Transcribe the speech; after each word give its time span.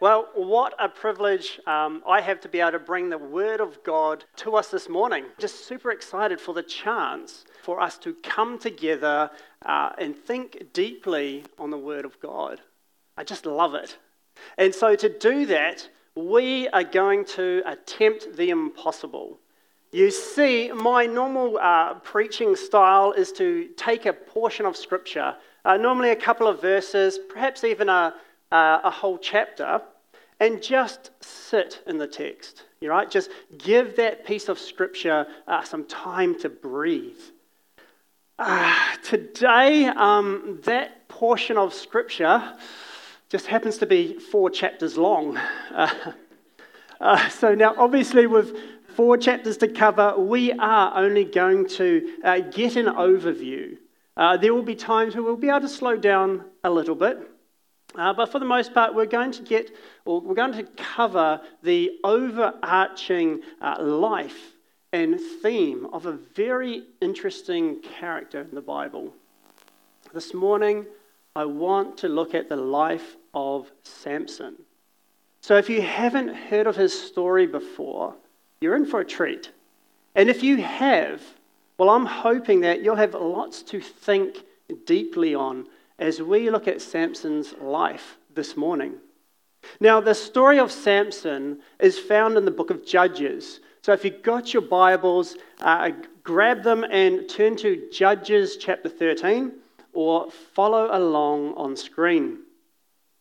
Well, 0.00 0.28
what 0.36 0.74
a 0.78 0.88
privilege 0.88 1.58
um, 1.66 2.04
I 2.06 2.20
have 2.20 2.40
to 2.42 2.48
be 2.48 2.60
able 2.60 2.72
to 2.72 2.78
bring 2.78 3.10
the 3.10 3.18
Word 3.18 3.60
of 3.60 3.82
God 3.82 4.24
to 4.36 4.54
us 4.54 4.68
this 4.68 4.88
morning. 4.88 5.24
Just 5.38 5.66
super 5.66 5.90
excited 5.90 6.40
for 6.40 6.54
the 6.54 6.62
chance 6.62 7.44
for 7.62 7.80
us 7.80 7.98
to 7.98 8.14
come 8.22 8.60
together 8.60 9.28
uh, 9.66 9.90
and 9.98 10.14
think 10.14 10.72
deeply 10.72 11.44
on 11.58 11.70
the 11.70 11.78
Word 11.78 12.04
of 12.04 12.20
God. 12.20 12.60
I 13.16 13.24
just 13.24 13.44
love 13.44 13.74
it. 13.74 13.98
And 14.56 14.72
so, 14.72 14.94
to 14.94 15.08
do 15.08 15.46
that, 15.46 15.88
we 16.14 16.68
are 16.68 16.84
going 16.84 17.24
to 17.24 17.64
attempt 17.66 18.36
the 18.36 18.50
impossible. 18.50 19.40
You 19.90 20.12
see, 20.12 20.70
my 20.70 21.06
normal 21.06 21.58
uh, 21.58 21.94
preaching 21.94 22.54
style 22.54 23.10
is 23.12 23.32
to 23.32 23.70
take 23.76 24.06
a 24.06 24.12
portion 24.12 24.64
of 24.64 24.76
Scripture, 24.76 25.34
uh, 25.64 25.76
normally 25.76 26.10
a 26.10 26.16
couple 26.16 26.46
of 26.46 26.60
verses, 26.60 27.18
perhaps 27.28 27.64
even 27.64 27.88
a 27.88 28.14
uh, 28.50 28.80
a 28.84 28.90
whole 28.90 29.18
chapter 29.18 29.80
and 30.40 30.62
just 30.62 31.10
sit 31.20 31.82
in 31.86 31.98
the 31.98 32.06
text. 32.06 32.64
You 32.80 32.90
right? 32.90 33.10
Just 33.10 33.30
give 33.56 33.96
that 33.96 34.24
piece 34.24 34.48
of 34.48 34.58
scripture 34.58 35.26
uh, 35.46 35.62
some 35.64 35.84
time 35.84 36.38
to 36.40 36.48
breathe. 36.48 37.20
Uh, 38.38 38.72
today, 39.02 39.86
um, 39.86 40.60
that 40.62 41.08
portion 41.08 41.56
of 41.56 41.74
scripture 41.74 42.54
just 43.28 43.46
happens 43.46 43.78
to 43.78 43.86
be 43.86 44.18
four 44.18 44.48
chapters 44.48 44.96
long. 44.96 45.36
Uh, 45.74 46.12
uh, 47.00 47.28
so 47.28 47.54
now, 47.54 47.74
obviously, 47.76 48.26
with 48.26 48.56
four 48.94 49.16
chapters 49.16 49.56
to 49.56 49.68
cover, 49.68 50.16
we 50.16 50.52
are 50.52 50.96
only 50.96 51.24
going 51.24 51.66
to 51.68 52.14
uh, 52.24 52.38
get 52.40 52.76
an 52.76 52.86
overview. 52.86 53.76
Uh, 54.16 54.36
there 54.36 54.54
will 54.54 54.62
be 54.62 54.74
times 54.74 55.14
where 55.14 55.22
we'll 55.22 55.36
be 55.36 55.48
able 55.48 55.60
to 55.60 55.68
slow 55.68 55.96
down 55.96 56.44
a 56.64 56.70
little 56.70 56.94
bit. 56.94 57.18
Uh, 57.94 58.12
but 58.12 58.30
for 58.30 58.38
the 58.38 58.44
most 58.44 58.74
part, 58.74 58.94
we're 58.94 59.06
going 59.06 59.32
to 59.32 59.42
get, 59.42 59.74
or 60.04 60.20
we're 60.20 60.34
going 60.34 60.52
to 60.52 60.64
cover 60.76 61.40
the 61.62 61.90
overarching 62.04 63.40
uh, 63.60 63.82
life 63.82 64.54
and 64.92 65.18
theme 65.42 65.86
of 65.92 66.06
a 66.06 66.12
very 66.12 66.84
interesting 67.00 67.80
character 67.80 68.42
in 68.42 68.54
the 68.54 68.60
Bible. 68.60 69.12
This 70.12 70.32
morning, 70.32 70.86
I 71.34 71.44
want 71.44 71.98
to 71.98 72.08
look 72.08 72.34
at 72.34 72.48
the 72.48 72.56
life 72.56 73.16
of 73.34 73.70
Samson. 73.82 74.56
So, 75.40 75.56
if 75.56 75.68
you 75.70 75.82
haven't 75.82 76.34
heard 76.34 76.66
of 76.66 76.76
his 76.76 76.98
story 76.98 77.46
before, 77.46 78.14
you're 78.60 78.76
in 78.76 78.86
for 78.86 79.00
a 79.00 79.04
treat. 79.04 79.50
And 80.14 80.28
if 80.28 80.42
you 80.42 80.56
have, 80.56 81.22
well, 81.78 81.90
I'm 81.90 82.06
hoping 82.06 82.60
that 82.62 82.82
you'll 82.82 82.96
have 82.96 83.14
lots 83.14 83.62
to 83.64 83.80
think 83.80 84.44
deeply 84.84 85.34
on 85.34 85.66
as 85.98 86.22
we 86.22 86.50
look 86.50 86.68
at 86.68 86.80
Samson's 86.80 87.54
life 87.60 88.18
this 88.34 88.56
morning. 88.56 88.94
Now, 89.80 90.00
the 90.00 90.14
story 90.14 90.58
of 90.58 90.70
Samson 90.70 91.60
is 91.80 91.98
found 91.98 92.36
in 92.36 92.44
the 92.44 92.50
book 92.50 92.70
of 92.70 92.86
Judges. 92.86 93.60
So, 93.82 93.92
if 93.92 94.04
you've 94.04 94.22
got 94.22 94.52
your 94.52 94.62
Bibles, 94.62 95.36
uh, 95.60 95.90
grab 96.22 96.62
them 96.62 96.84
and 96.84 97.28
turn 97.28 97.56
to 97.56 97.88
Judges 97.92 98.56
chapter 98.56 98.88
13 98.88 99.52
or 99.92 100.30
follow 100.30 100.88
along 100.96 101.54
on 101.54 101.76
screen. 101.76 102.38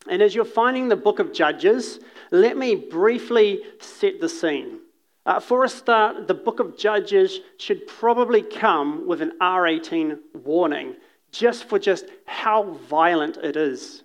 And 0.10 0.22
as 0.22 0.36
you're 0.36 0.46
finding 0.46 0.88
the 0.88 0.96
book 0.96 1.20
of 1.20 1.34
Judges, 1.34 2.00
let 2.32 2.58
me 2.58 2.76
briefly 2.76 3.62
set 3.80 4.22
the 4.22 4.30
scene. 4.30 4.80
Uh, 5.26 5.40
for 5.40 5.64
a 5.64 5.70
start, 5.70 6.28
the 6.28 6.34
book 6.34 6.60
of 6.60 6.78
Judges 6.78 7.40
should 7.58 7.86
probably 7.88 8.42
come 8.42 9.08
with 9.08 9.22
an 9.22 9.34
R18 9.42 10.20
warning 10.46 10.96
just 11.32 11.66
for 11.66 11.80
just 11.80 12.06
how 12.26 12.64
violent 12.90 13.38
it 13.38 13.56
is. 13.56 14.04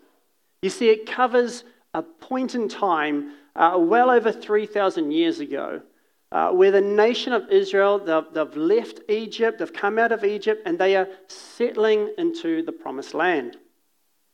You 0.63 0.71
see, 0.71 0.89
it 0.91 1.07
covers 1.07 1.65
a 1.95 2.03
point 2.03 2.55
in 2.55 2.69
time 2.69 3.33
uh, 3.57 3.77
well 3.79 4.11
over 4.11 4.33
3,000 4.33 5.11
years 5.11 5.41
ago 5.41 5.83
uh, 6.31 6.51
where 6.51 6.71
the 6.71 6.81
nation 6.81 7.33
of 7.33 7.51
Israel, 7.51 7.99
they've, 7.99 8.25
they've 8.33 8.57
left 8.57 9.01
Egypt, 9.09 9.59
they've 9.59 9.73
come 9.73 9.99
out 9.99 10.13
of 10.13 10.25
Egypt, 10.25 10.63
and 10.65 10.79
they 10.79 10.97
are 10.97 11.09
settling 11.29 12.11
into 12.17 12.63
the 12.63 12.73
promised 12.73 13.13
land. 13.13 13.59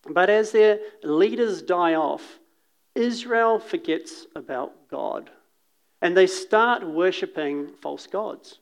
But 0.09 0.31
as 0.31 0.53
their 0.53 0.79
leaders 1.03 1.63
die 1.63 1.95
off, 1.95 2.39
Israel 2.95 3.59
forgets 3.59 4.27
about 4.35 4.73
God 4.91 5.31
and 6.01 6.17
they 6.17 6.27
start 6.27 6.87
worshipping 6.87 7.69
false 7.81 8.07
gods. 8.07 8.59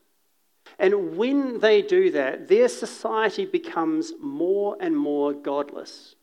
And 0.79 1.17
when 1.17 1.61
they 1.61 1.83
do 1.83 2.11
that, 2.11 2.49
their 2.49 2.69
society 2.69 3.47
becomes 3.47 4.13
more 4.21 4.77
and 4.81 4.97
more 4.97 5.33
godless. 5.33 6.15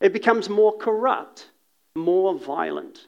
It 0.00 0.12
becomes 0.12 0.48
more 0.48 0.76
corrupt, 0.76 1.50
more 1.94 2.34
violent. 2.34 3.06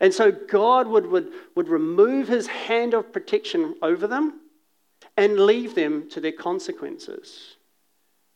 And 0.00 0.12
so 0.12 0.30
God 0.30 0.86
would, 0.86 1.06
would, 1.06 1.32
would 1.54 1.68
remove 1.68 2.28
his 2.28 2.46
hand 2.46 2.94
of 2.94 3.12
protection 3.12 3.74
over 3.82 4.06
them 4.06 4.40
and 5.16 5.40
leave 5.40 5.74
them 5.74 6.08
to 6.10 6.20
their 6.20 6.32
consequences. 6.32 7.56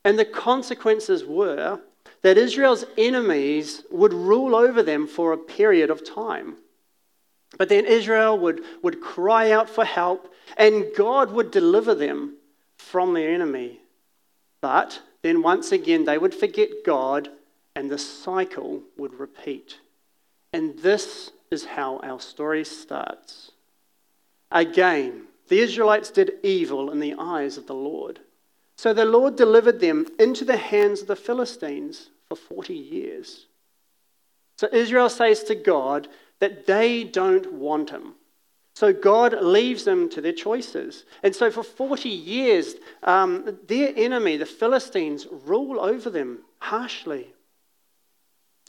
And 0.05 0.19
the 0.19 0.25
consequences 0.25 1.25
were 1.25 1.81
that 2.23 2.39
Israel's 2.39 2.85
enemies 2.97 3.83
would 3.91 4.13
rule 4.13 4.55
over 4.55 4.83
them 4.83 5.07
for 5.07 5.33
a 5.33 5.39
period 5.39 5.91
of 5.91 6.05
time. 6.05 6.57
But 7.59 7.69
then 7.69 7.85
Israel 7.85 8.39
would, 8.39 8.63
would 8.83 9.01
cry 9.01 9.51
out 9.51 9.69
for 9.69 9.85
help, 9.85 10.33
and 10.57 10.87
God 10.97 11.33
would 11.33 11.51
deliver 11.51 11.95
them 11.95 12.37
from 12.79 13.15
their 13.15 13.33
enemy. 13.33 13.81
But 14.61 15.01
then 15.23 15.43
once 15.43 15.73
again, 15.73 16.05
they 16.05 16.19
would 16.19 16.35
forget 16.35 16.85
God, 16.85 17.29
and 17.75 17.91
the 17.91 17.99
cycle 17.99 18.83
would 18.97 19.19
repeat. 19.19 19.79
And 20.53 20.79
this 20.79 21.31
is 21.51 21.65
how 21.65 21.99
our 21.99 22.21
story 22.21 22.65
starts. 22.65 23.53
Again, 24.51 25.27
the 25.49 25.61
Israelites 25.61 26.11
did 26.11 26.35
evil 26.43 26.91
in 26.91 27.01
the 27.01 27.15
eyes 27.19 27.57
of 27.57 27.67
the 27.67 27.75
Lord. 27.75 28.21
So 28.77 28.95
the 28.95 29.05
Lord 29.05 29.37
delivered 29.37 29.81
them 29.81 30.07
into 30.19 30.45
the 30.45 30.57
hands 30.57 31.03
of 31.03 31.09
the 31.09 31.17
Philistines 31.17 32.11
for 32.29 32.37
40 32.37 32.75
years. 32.75 33.47
So 34.57 34.69
Israel 34.73 35.09
says 35.09 35.43
to 35.45 35.55
God, 35.55 36.09
that 36.41 36.67
they 36.67 37.05
don't 37.05 37.53
want 37.53 37.91
him. 37.91 38.15
So 38.75 38.93
God 38.93 39.43
leaves 39.43 39.85
them 39.85 40.09
to 40.11 40.21
their 40.21 40.33
choices. 40.33 41.05
And 41.23 41.35
so 41.35 41.51
for 41.51 41.63
40 41.63 42.09
years, 42.09 42.77
um, 43.03 43.59
their 43.67 43.93
enemy, 43.95 44.37
the 44.37 44.47
Philistines, 44.47 45.27
rule 45.31 45.81
over 45.81 46.09
them 46.09 46.41
harshly. 46.59 47.33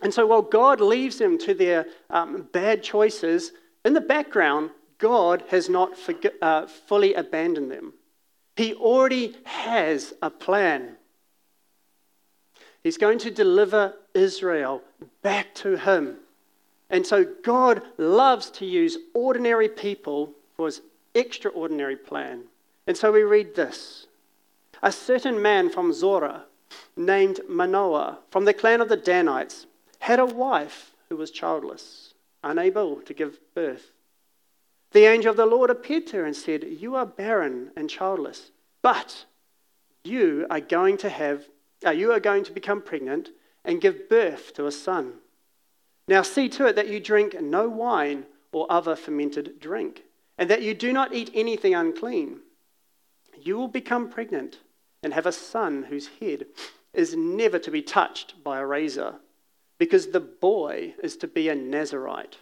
And 0.02 0.14
so 0.14 0.26
while 0.26 0.42
God 0.42 0.82
leaves 0.82 1.18
them 1.18 1.38
to 1.40 1.54
their 1.54 1.86
um, 2.10 2.50
bad 2.52 2.84
choices, 2.84 3.52
in 3.86 3.94
the 3.94 4.02
background, 4.02 4.72
God 4.98 5.44
has 5.50 5.70
not 5.70 5.96
forg- 5.96 6.34
uh, 6.42 6.68
fully 6.68 7.14
abandoned 7.14 7.72
them. 7.72 7.94
He 8.56 8.74
already 8.74 9.36
has 9.46 10.14
a 10.22 10.30
plan. 10.30 10.98
He's 12.84 12.98
going 12.98 13.20
to 13.20 13.32
deliver 13.32 13.94
Israel 14.14 14.82
back 15.22 15.54
to 15.56 15.78
Him. 15.78 16.18
And 16.92 17.08
so 17.08 17.26
God 17.42 17.82
loves 17.98 18.52
to 18.52 18.66
use 18.66 18.98
ordinary 19.14 19.70
people 19.70 20.34
for 20.56 20.66
his 20.68 20.82
extraordinary 21.16 21.96
plan. 21.96 22.44
And 22.86 22.98
so 22.98 23.12
we 23.12 23.24
read 23.24 23.56
this 23.56 24.08
A 24.84 24.92
certain 24.92 25.42
man 25.42 25.70
from 25.70 25.94
Zorah, 25.94 26.44
named 26.98 27.40
Manoah, 27.48 28.20
from 28.30 28.44
the 28.44 28.54
clan 28.54 28.82
of 28.82 28.90
the 28.90 28.98
Danites, 28.98 29.66
had 30.00 30.20
a 30.20 30.26
wife 30.26 30.92
who 31.08 31.16
was 31.16 31.32
childless, 31.32 32.14
unable 32.44 32.98
to 33.02 33.14
give 33.14 33.40
birth. 33.56 33.92
The 34.92 35.06
angel 35.06 35.32
of 35.32 35.38
the 35.38 35.46
Lord 35.46 35.70
appeared 35.70 36.08
to 36.08 36.18
her 36.18 36.26
and 36.26 36.36
said, 36.36 36.66
You 36.66 36.96
are 36.96 37.06
barren 37.06 37.72
and 37.78 37.90
childless, 37.90 38.52
but 38.82 39.26
you 40.04 40.46
are 40.50 40.60
going 40.60 40.98
to 40.98 41.10
have, 41.10 41.46
uh, 41.86 41.92
you 41.92 42.12
are 42.12 42.20
going 42.20 42.44
to 42.44 42.52
become 42.52 42.82
pregnant 42.82 43.30
and 43.64 43.80
give 43.80 44.10
birth 44.10 44.54
to 44.56 44.66
a 44.66 44.72
son. 44.72 45.21
Now 46.08 46.22
see 46.22 46.50
to 46.50 46.66
it 46.66 46.76
that 46.76 46.90
you 46.90 47.00
drink 47.00 47.40
no 47.42 47.70
wine 47.70 48.26
or 48.52 48.68
other 48.70 48.96
fermented 48.96 49.60
drink, 49.60 50.04
and 50.38 50.50
that 50.50 50.62
you 50.62 50.74
do 50.74 50.92
not 50.92 51.14
eat 51.14 51.32
anything 51.34 51.74
unclean. 51.74 52.40
You 53.42 53.58
will 53.58 53.68
become 53.68 54.10
pregnant 54.10 54.60
and 55.04 55.14
have 55.14 55.26
a 55.26 55.32
son 55.32 55.84
whose 55.84 56.10
head 56.20 56.46
is 56.94 57.16
never 57.16 57.58
to 57.60 57.72
be 57.72 57.82
touched 57.82 58.44
by 58.44 58.60
a 58.60 58.66
razor, 58.66 59.16
because 59.78 60.08
the 60.08 60.20
boy 60.20 60.94
is 61.02 61.16
to 61.18 61.28
be 61.28 61.48
a 61.50 61.56
Nazarite, 61.56 62.38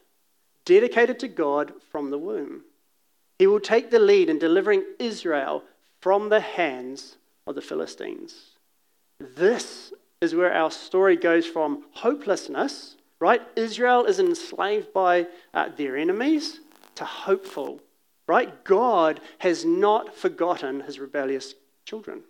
dedicated 0.65 1.19
to 1.19 1.27
God 1.27 1.73
from 1.91 2.09
the 2.09 2.17
womb. 2.17 2.63
He 3.37 3.47
will 3.47 3.59
take 3.59 3.91
the 3.91 3.99
lead 3.99 4.29
in 4.29 4.39
delivering 4.39 4.83
Israel 4.97 5.63
from 6.01 6.29
the 6.29 6.41
hands 6.41 7.17
of 7.45 7.55
the 7.55 7.61
Philistines. 7.61 8.57
This 9.19 9.93
is 10.19 10.35
where 10.35 10.53
our 10.53 10.71
story 10.71 11.15
goes 11.15 11.45
from 11.45 11.85
hopelessness, 11.91 12.95
right? 13.19 13.41
Israel 13.55 14.05
is 14.05 14.19
enslaved 14.19 14.93
by 14.93 15.27
uh, 15.53 15.69
their 15.75 15.97
enemies 15.97 16.59
to 16.95 17.05
hopeful, 17.05 17.81
right? 18.27 18.63
God 18.63 19.19
has 19.39 19.65
not 19.65 20.15
forgotten 20.15 20.81
his 20.81 20.99
rebellious 20.99 21.55
children. 21.85 22.21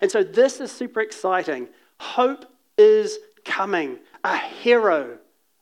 And 0.00 0.10
so 0.10 0.22
this 0.22 0.60
is 0.60 0.70
super 0.70 1.00
exciting. 1.00 1.68
Hope 1.98 2.46
is 2.78 3.18
coming. 3.44 3.98
A 4.24 4.36
hero, 4.36 5.18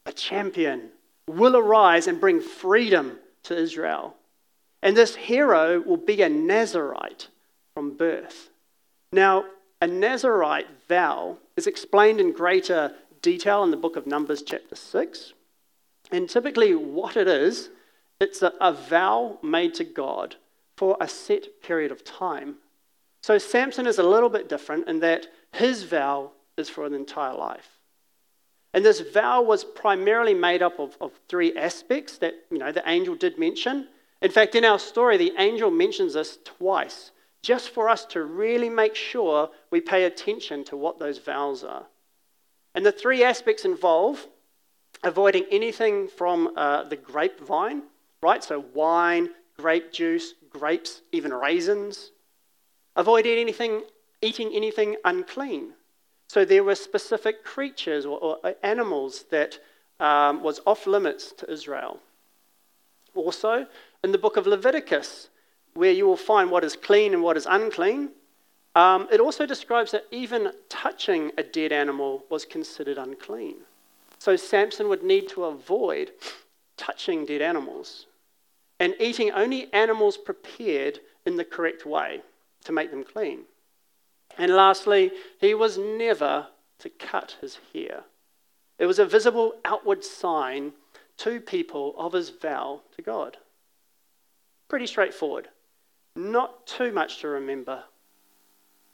a 0.07 0.13
champion, 0.13 0.91
will 1.29 1.57
arise 1.57 2.07
and 2.07 2.21
bring 2.21 2.41
freedom 2.41 3.19
to 3.45 3.57
Israel. 3.57 4.17
And 4.83 4.97
this 4.97 5.15
hero 5.15 5.81
will 5.81 5.97
be 5.97 6.23
a 6.23 6.29
Nazarite 6.29 7.29
from 7.75 7.97
birth. 7.97 8.51
Now, 9.13 9.45
a 9.81 9.87
Nazarite 9.87 10.67
vow 10.89 11.39
is 11.57 11.67
explained 11.67 12.21
in 12.21 12.33
greater 12.33 12.95
detail 13.23 13.63
in 13.65 13.71
the 13.71 13.77
book 13.77 13.97
of 13.97 14.07
Numbers, 14.07 14.43
chapter 14.43 14.77
6. 14.77 15.33
And 16.11 16.29
typically, 16.29 16.75
what 16.75 17.17
it 17.17 17.29
is, 17.29 17.71
it's 18.21 18.43
a, 18.43 18.53
a 18.61 18.73
vow 18.73 19.39
made 19.43 19.75
to 19.75 19.85
God 19.85 20.37
for 20.77 20.97
a 21.01 21.09
set 21.09 21.63
period 21.63 21.93
of 21.93 22.05
time. 22.05 22.57
So, 23.23 23.39
Samson 23.39 23.87
is 23.87 23.99
a 23.99 24.03
little 24.03 24.29
bit 24.29 24.49
different 24.49 24.89
in 24.89 25.01
that 25.01 25.27
his 25.53 25.83
vow 25.83 26.33
is 26.57 26.69
for 26.69 26.87
an 26.87 26.95
entire 26.95 27.35
life. 27.35 27.79
And 28.75 28.85
this 28.85 29.01
vow 29.01 29.43
was 29.43 29.65
primarily 29.65 30.35
made 30.35 30.63
up 30.63 30.79
of, 30.79 30.97
of 31.01 31.13
three 31.29 31.57
aspects 31.57 32.19
that 32.19 32.35
you 32.51 32.59
know, 32.59 32.73
the 32.73 32.89
angel 32.89 33.15
did 33.15 33.39
mention. 33.39 33.89
In 34.21 34.31
fact, 34.31 34.55
in 34.55 34.65
our 34.65 34.79
story, 34.79 35.17
the 35.17 35.33
angel 35.39 35.71
mentions 35.71 36.15
this 36.15 36.39
twice, 36.45 37.13
just 37.43 37.71
for 37.71 37.89
us 37.89 38.05
to 38.07 38.23
really 38.23 38.69
make 38.69 38.95
sure 38.95 39.51
we 39.71 39.81
pay 39.81 40.05
attention 40.05 40.65
to 40.65 40.77
what 40.77 40.99
those 40.99 41.19
vows 41.19 41.65
are. 41.65 41.87
And 42.79 42.87
the 42.87 42.93
three 42.93 43.25
aspects 43.25 43.65
involve 43.65 44.29
avoiding 45.03 45.47
anything 45.51 46.07
from 46.07 46.53
uh, 46.57 46.85
the 46.85 46.95
grapevine, 46.95 47.83
right? 48.23 48.45
So, 48.45 48.67
wine, 48.73 49.31
grape 49.57 49.93
juice, 49.93 50.35
grapes, 50.49 51.03
even 51.11 51.35
raisins. 51.35 52.13
Avoiding 52.95 53.37
anything, 53.37 53.83
eating 54.23 54.53
anything 54.55 54.95
unclean. 55.05 55.73
So 56.29 56.45
there 56.45 56.63
were 56.63 56.77
specific 56.77 57.43
creatures 57.43 58.07
or, 58.07 58.21
or 58.21 58.55
animals 58.63 59.25
that 59.33 59.59
um, 59.99 60.45
was 60.45 60.61
off 60.65 60.87
limits 60.87 61.33
to 61.39 61.51
Israel. 61.51 61.99
Also, 63.17 63.67
in 64.05 64.13
the 64.13 64.19
book 64.19 64.37
of 64.37 64.47
Leviticus, 64.47 65.31
where 65.75 65.91
you 65.91 66.07
will 66.07 66.17
find 66.17 66.49
what 66.49 66.63
is 66.63 66.77
clean 66.77 67.13
and 67.13 67.25
what 67.25 67.37
is 67.37 67.47
unclean, 67.51 68.11
um, 68.75 69.09
it 69.11 69.21
also 69.21 69.47
describes 69.47 69.91
that 69.93 70.05
even 70.11 70.53
touching 70.69 71.33
a 71.37 71.43
dead 71.43 71.73
animal 71.73 72.25
was 72.31 72.45
considered 72.45 72.99
unclean. 72.99 73.57
So 74.19 74.37
Samson 74.37 74.89
would 74.89 75.03
need 75.03 75.29
to 75.31 75.45
avoid 75.45 76.13
touching 76.77 77.25
dead 77.25 77.43
animals 77.43 78.07
and 78.81 78.95
eating 79.01 79.31
only 79.33 79.73
animals 79.73 80.17
prepared 80.17 81.01
in 81.27 81.37
the 81.37 81.45
correct 81.45 81.85
way 81.85 82.23
to 82.65 82.73
make 82.73 82.91
them 82.91 83.05
clean. 83.05 83.41
And 84.37 84.55
lastly, 84.55 85.11
he 85.41 85.55
was 85.55 85.79
never 85.79 86.49
to 86.79 86.89
cut 86.89 87.37
his 87.41 87.59
hair. 87.73 88.05
It 88.79 88.87
was 88.87 89.01
a 89.01 89.07
visible 89.07 89.55
outward 89.65 90.05
sign 90.05 90.73
to 91.19 91.41
people 91.41 91.95
of 91.99 92.13
his 92.13 92.31
vow 92.31 92.83
to 92.97 93.03
God. 93.03 93.37
Pretty 94.69 94.87
straightforward. 94.87 95.49
Not 96.15 96.67
too 96.67 96.93
much 96.93 97.21
to 97.21 97.29
remember. 97.29 97.83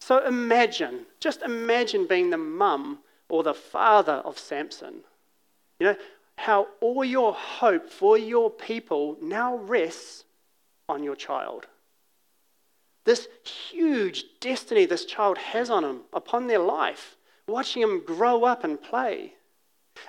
So 0.06 0.24
imagine, 0.26 1.06
just 1.20 1.42
imagine 1.42 2.06
being 2.06 2.30
the 2.30 2.36
mum 2.36 2.98
or 3.28 3.42
the 3.42 3.54
father 3.54 4.20
of 4.24 4.38
Samson. 4.38 5.00
You 5.78 5.86
know, 5.86 5.96
how 6.36 6.68
all 6.80 7.04
your 7.04 7.32
hope 7.32 7.88
for 7.88 8.18
your 8.18 8.50
people 8.50 9.16
now 9.22 9.56
rests 9.56 10.24
on 10.88 11.02
your 11.02 11.16
child 11.16 11.66
this 13.04 13.28
huge 13.44 14.24
destiny 14.40 14.86
this 14.86 15.04
child 15.04 15.38
has 15.38 15.70
on 15.70 15.84
him, 15.84 16.00
upon 16.12 16.46
their 16.46 16.58
life, 16.58 17.16
watching 17.46 17.82
him 17.82 18.02
grow 18.04 18.44
up 18.44 18.64
and 18.64 18.80
play. 18.80 19.34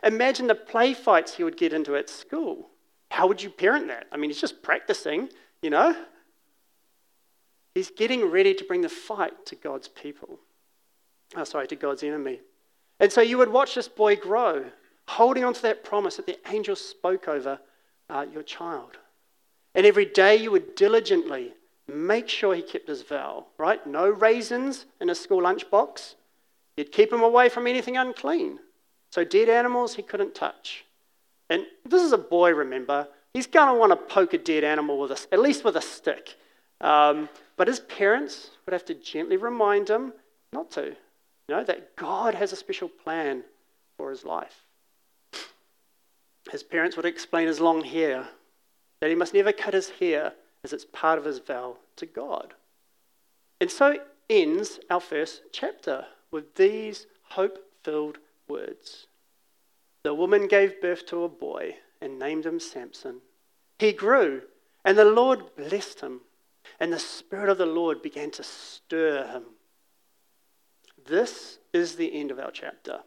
Imagine 0.03 0.47
the 0.47 0.55
play 0.55 0.93
fights 0.93 1.35
he 1.35 1.43
would 1.43 1.57
get 1.57 1.73
into 1.73 1.95
at 1.95 2.09
school. 2.09 2.69
How 3.11 3.27
would 3.27 3.43
you 3.43 3.49
parent 3.49 3.87
that? 3.87 4.07
I 4.11 4.17
mean, 4.17 4.29
he's 4.29 4.41
just 4.41 4.63
practicing, 4.63 5.29
you 5.61 5.69
know? 5.69 5.95
He's 7.75 7.91
getting 7.91 8.31
ready 8.31 8.53
to 8.53 8.63
bring 8.63 8.81
the 8.81 8.89
fight 8.89 9.45
to 9.47 9.55
God's 9.55 9.89
people. 9.89 10.39
Oh, 11.35 11.43
sorry, 11.43 11.67
to 11.67 11.75
God's 11.75 12.03
enemy. 12.03 12.39
And 13.01 13.11
so 13.11 13.21
you 13.21 13.37
would 13.37 13.51
watch 13.51 13.75
this 13.75 13.89
boy 13.89 14.15
grow, 14.15 14.65
holding 15.09 15.43
on 15.43 15.53
to 15.53 15.61
that 15.63 15.83
promise 15.83 16.15
that 16.15 16.25
the 16.25 16.39
angel 16.49 16.77
spoke 16.77 17.27
over 17.27 17.59
uh, 18.09 18.25
your 18.31 18.43
child. 18.43 18.97
And 19.75 19.85
every 19.85 20.05
day 20.05 20.37
you 20.37 20.51
would 20.51 20.75
diligently 20.75 21.53
make 21.87 22.29
sure 22.29 22.55
he 22.55 22.61
kept 22.61 22.87
his 22.87 23.01
vow, 23.01 23.45
right? 23.57 23.85
No 23.85 24.09
raisins 24.09 24.85
in 25.01 25.09
a 25.09 25.15
school 25.15 25.41
lunchbox. 25.41 26.15
You'd 26.77 26.93
keep 26.93 27.11
him 27.11 27.21
away 27.21 27.49
from 27.49 27.67
anything 27.67 27.97
unclean. 27.97 28.59
So, 29.11 29.23
dead 29.23 29.49
animals 29.49 29.95
he 29.95 30.01
couldn't 30.01 30.33
touch. 30.33 30.85
And 31.49 31.65
this 31.85 32.01
is 32.01 32.11
a 32.11 32.17
boy, 32.17 32.53
remember. 32.53 33.07
He's 33.33 33.47
going 33.47 33.67
to 33.67 33.79
want 33.79 33.91
to 33.91 33.97
poke 33.97 34.33
a 34.33 34.37
dead 34.37 34.63
animal 34.63 34.97
with 34.97 35.11
a, 35.11 35.33
at 35.33 35.39
least 35.39 35.63
with 35.63 35.75
a 35.75 35.81
stick. 35.81 36.35
Um, 36.81 37.29
but 37.57 37.67
his 37.67 37.79
parents 37.79 38.51
would 38.65 38.73
have 38.73 38.85
to 38.85 38.93
gently 38.93 39.37
remind 39.37 39.89
him 39.89 40.13
not 40.51 40.71
to. 40.71 40.95
You 41.47 41.55
know, 41.55 41.63
that 41.63 41.95
God 41.95 42.35
has 42.35 42.51
a 42.51 42.55
special 42.55 42.89
plan 42.89 43.43
for 43.97 44.09
his 44.09 44.25
life. 44.25 44.63
His 46.51 46.63
parents 46.63 46.95
would 46.95 47.05
explain 47.05 47.47
his 47.47 47.59
long 47.59 47.83
hair, 47.83 48.27
that 48.99 49.09
he 49.09 49.15
must 49.15 49.33
never 49.33 49.51
cut 49.51 49.73
his 49.73 49.89
hair 49.89 50.33
as 50.63 50.73
it's 50.73 50.85
part 50.85 51.17
of 51.17 51.25
his 51.25 51.39
vow 51.39 51.77
to 51.97 52.05
God. 52.05 52.53
And 53.61 53.69
so 53.69 53.97
ends 54.29 54.79
our 54.89 54.99
first 54.99 55.41
chapter 55.51 56.05
with 56.31 56.55
these 56.55 57.07
hope 57.29 57.59
filled 57.83 58.17
words. 58.47 59.07
The 60.03 60.13
woman 60.13 60.47
gave 60.47 60.81
birth 60.81 61.05
to 61.07 61.23
a 61.23 61.29
boy 61.29 61.75
and 62.01 62.19
named 62.19 62.45
him 62.45 62.59
Samson. 62.59 63.21
He 63.79 63.91
grew, 63.91 64.43
and 64.83 64.97
the 64.97 65.05
Lord 65.05 65.55
blessed 65.55 66.01
him, 66.01 66.21
and 66.79 66.91
the 66.91 66.99
Spirit 66.99 67.49
of 67.49 67.57
the 67.57 67.65
Lord 67.65 68.01
began 68.01 68.31
to 68.31 68.43
stir 68.43 69.27
him. 69.27 69.43
This 71.05 71.59
is 71.73 71.95
the 71.95 72.19
end 72.19 72.31
of 72.31 72.39
our 72.39 72.51
chapter. 72.51 72.99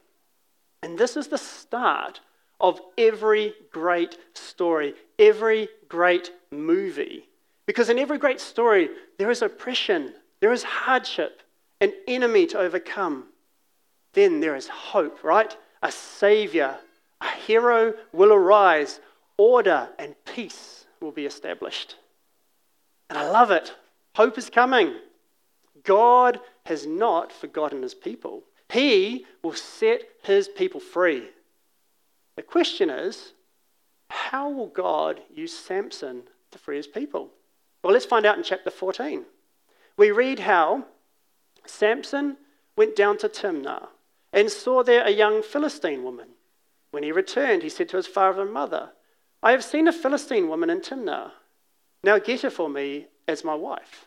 And 0.82 0.98
this 0.98 1.16
is 1.16 1.28
the 1.28 1.38
start 1.38 2.20
of 2.60 2.80
every 2.96 3.54
great 3.72 4.18
story, 4.34 4.94
every 5.18 5.68
great 5.88 6.30
movie. 6.50 7.28
Because 7.66 7.90
in 7.90 7.98
every 7.98 8.18
great 8.18 8.40
story, 8.40 8.88
there 9.18 9.30
is 9.30 9.42
oppression, 9.42 10.14
there 10.40 10.52
is 10.52 10.62
hardship, 10.62 11.42
an 11.80 11.92
enemy 12.06 12.46
to 12.46 12.58
overcome. 12.58 13.26
Then 14.14 14.40
there 14.40 14.56
is 14.56 14.68
hope, 14.68 15.22
right? 15.22 15.56
A 15.82 15.92
savior, 15.92 16.78
a 17.20 17.28
hero 17.28 17.94
will 18.12 18.32
arise, 18.32 19.00
order 19.36 19.88
and 19.98 20.14
peace 20.24 20.86
will 21.00 21.12
be 21.12 21.26
established. 21.26 21.96
And 23.08 23.18
I 23.18 23.30
love 23.30 23.50
it. 23.50 23.74
Hope 24.16 24.36
is 24.38 24.50
coming. 24.50 24.94
God 25.84 26.40
has 26.66 26.86
not 26.86 27.32
forgotten 27.32 27.82
his 27.82 27.94
people. 27.94 28.44
He 28.70 29.24
will 29.42 29.54
set 29.54 30.02
his 30.22 30.48
people 30.48 30.80
free. 30.80 31.28
The 32.36 32.42
question 32.42 32.90
is 32.90 33.32
how 34.10 34.50
will 34.50 34.68
God 34.68 35.20
use 35.34 35.56
Samson 35.56 36.24
to 36.50 36.58
free 36.58 36.76
his 36.76 36.86
people? 36.86 37.30
Well, 37.82 37.92
let's 37.92 38.04
find 38.04 38.26
out 38.26 38.36
in 38.36 38.42
chapter 38.42 38.70
14. 38.70 39.24
We 39.96 40.10
read 40.10 40.40
how 40.40 40.84
Samson 41.66 42.36
went 42.76 42.96
down 42.96 43.18
to 43.18 43.28
Timnah 43.28 43.88
and 44.32 44.50
saw 44.50 44.82
there 44.82 45.04
a 45.04 45.10
young 45.10 45.42
Philistine 45.42 46.02
woman. 46.02 46.28
When 46.90 47.02
he 47.02 47.12
returned, 47.12 47.62
he 47.62 47.68
said 47.68 47.88
to 47.90 47.96
his 47.96 48.06
father 48.06 48.42
and 48.42 48.52
mother, 48.52 48.90
I 49.42 49.52
have 49.52 49.64
seen 49.64 49.88
a 49.88 49.92
Philistine 49.92 50.48
woman 50.48 50.70
in 50.70 50.80
Timnah. 50.80 51.32
Now 52.02 52.18
get 52.18 52.42
her 52.42 52.50
for 52.50 52.68
me 52.68 53.06
as 53.26 53.44
my 53.44 53.54
wife. 53.54 54.06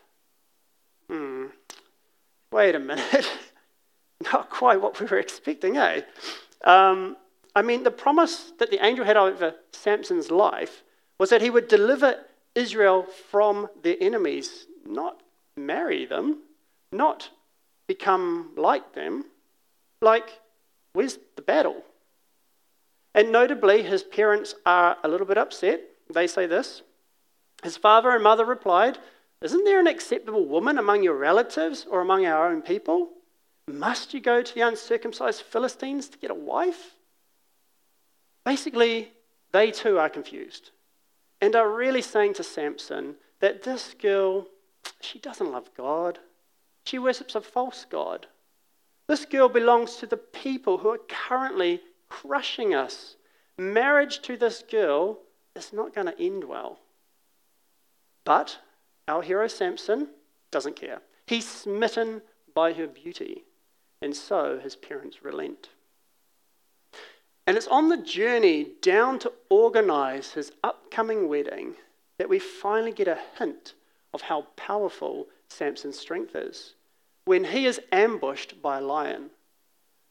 Hmm. 1.09 1.47
Wait 2.51 2.75
a 2.75 2.79
minute. 2.79 3.29
Not 4.31 4.49
quite 4.49 4.81
what 4.81 4.99
we 4.99 5.05
were 5.07 5.19
expecting, 5.19 5.77
eh? 5.77 6.01
Um, 6.63 7.17
I 7.55 7.61
mean, 7.61 7.83
the 7.83 7.91
promise 7.91 8.53
that 8.59 8.69
the 8.69 8.83
angel 8.85 9.05
had 9.05 9.17
over 9.17 9.55
Samson's 9.71 10.31
life 10.31 10.83
was 11.19 11.29
that 11.29 11.41
he 11.41 11.49
would 11.49 11.67
deliver 11.67 12.15
Israel 12.55 13.03
from 13.29 13.67
their 13.83 13.95
enemies, 13.99 14.67
not 14.85 15.21
marry 15.57 16.05
them, 16.05 16.39
not 16.91 17.29
become 17.87 18.51
like 18.55 18.93
them. 18.93 19.25
Like, 20.01 20.39
where's 20.93 21.17
the 21.35 21.41
battle? 21.41 21.83
And 23.13 23.31
notably, 23.31 23.83
his 23.83 24.03
parents 24.03 24.55
are 24.65 24.97
a 25.03 25.07
little 25.07 25.27
bit 25.27 25.37
upset. 25.37 25.81
They 26.13 26.27
say 26.27 26.45
this 26.45 26.81
His 27.63 27.77
father 27.77 28.09
and 28.11 28.23
mother 28.23 28.45
replied, 28.45 28.97
Isn't 29.41 29.63
there 29.63 29.79
an 29.79 29.87
acceptable 29.87 30.45
woman 30.45 30.77
among 30.77 31.03
your 31.03 31.15
relatives 31.15 31.85
or 31.89 32.01
among 32.01 32.25
our 32.25 32.47
own 32.47 32.61
people? 32.61 33.09
Must 33.67 34.13
you 34.13 34.19
go 34.19 34.41
to 34.41 34.55
the 34.55 34.61
uncircumcised 34.61 35.41
Philistines 35.41 36.09
to 36.09 36.17
get 36.17 36.31
a 36.31 36.35
wife? 36.35 36.95
Basically, 38.43 39.11
they 39.51 39.71
too 39.71 39.99
are 39.99 40.09
confused 40.09 40.71
and 41.39 41.55
are 41.55 41.69
really 41.69 42.01
saying 42.01 42.33
to 42.35 42.43
Samson 42.43 43.15
that 43.39 43.63
this 43.63 43.95
girl, 43.99 44.47
she 44.99 45.19
doesn't 45.19 45.51
love 45.51 45.69
God. 45.75 46.19
She 46.85 46.99
worships 46.99 47.35
a 47.35 47.41
false 47.41 47.85
God. 47.89 48.27
This 49.07 49.25
girl 49.25 49.49
belongs 49.49 49.97
to 49.97 50.07
the 50.07 50.17
people 50.17 50.77
who 50.79 50.89
are 50.89 51.01
currently 51.07 51.81
crushing 52.09 52.73
us. 52.73 53.15
Marriage 53.57 54.21
to 54.21 54.37
this 54.37 54.63
girl 54.69 55.19
is 55.55 55.73
not 55.73 55.93
going 55.93 56.07
to 56.07 56.19
end 56.19 56.43
well. 56.43 56.79
But 58.23 58.59
our 59.07 59.21
hero 59.21 59.47
Samson 59.47 60.09
doesn't 60.51 60.75
care. 60.75 61.01
He's 61.27 61.47
smitten 61.47 62.21
by 62.53 62.73
her 62.73 62.87
beauty, 62.87 63.43
and 64.01 64.15
so 64.15 64.59
his 64.59 64.75
parents 64.75 65.23
relent. 65.23 65.69
And 67.47 67.57
it's 67.57 67.67
on 67.67 67.89
the 67.89 67.97
journey 67.97 68.67
down 68.81 69.19
to 69.19 69.33
organize 69.49 70.31
his 70.31 70.51
upcoming 70.63 71.27
wedding 71.27 71.75
that 72.17 72.29
we 72.29 72.39
finally 72.39 72.91
get 72.91 73.07
a 73.07 73.17
hint 73.37 73.73
of 74.13 74.21
how 74.21 74.43
powerful 74.55 75.27
Samson's 75.49 75.97
strength 75.97 76.35
is. 76.35 76.75
When 77.25 77.45
he 77.45 77.65
is 77.65 77.79
ambushed 77.91 78.61
by 78.61 78.77
a 78.77 78.81
lion, 78.81 79.31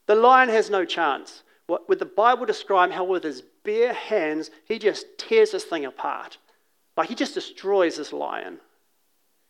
the 0.06 0.14
lion 0.14 0.48
has 0.48 0.70
no 0.70 0.84
chance. 0.84 1.42
With 1.86 2.00
the 2.00 2.04
Bible 2.04 2.46
describe 2.46 2.90
how 2.90 3.04
with 3.04 3.22
his 3.22 3.42
bare 3.62 3.92
hands 3.92 4.50
he 4.64 4.78
just 4.78 5.06
tears 5.18 5.52
this 5.52 5.64
thing 5.64 5.84
apart. 5.84 6.38
Like 7.00 7.08
he 7.08 7.14
just 7.14 7.32
destroys 7.32 7.96
this 7.96 8.12
lion. 8.12 8.58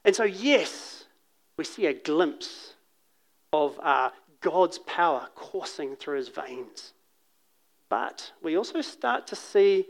And 0.05 0.15
so, 0.15 0.23
yes, 0.23 1.07
we 1.57 1.65
see 1.65 1.87
a 1.87 1.93
glimpse 1.93 2.75
of 3.53 3.77
uh, 3.83 4.11
God's 4.41 4.79
power 4.79 5.27
coursing 5.35 5.97
through 5.97 6.19
his 6.19 6.29
veins. 6.29 6.93
But 7.89 8.31
we 8.41 8.57
also 8.57 8.83
start 8.83 9.27
to 9.27 9.35
see 9.35 9.87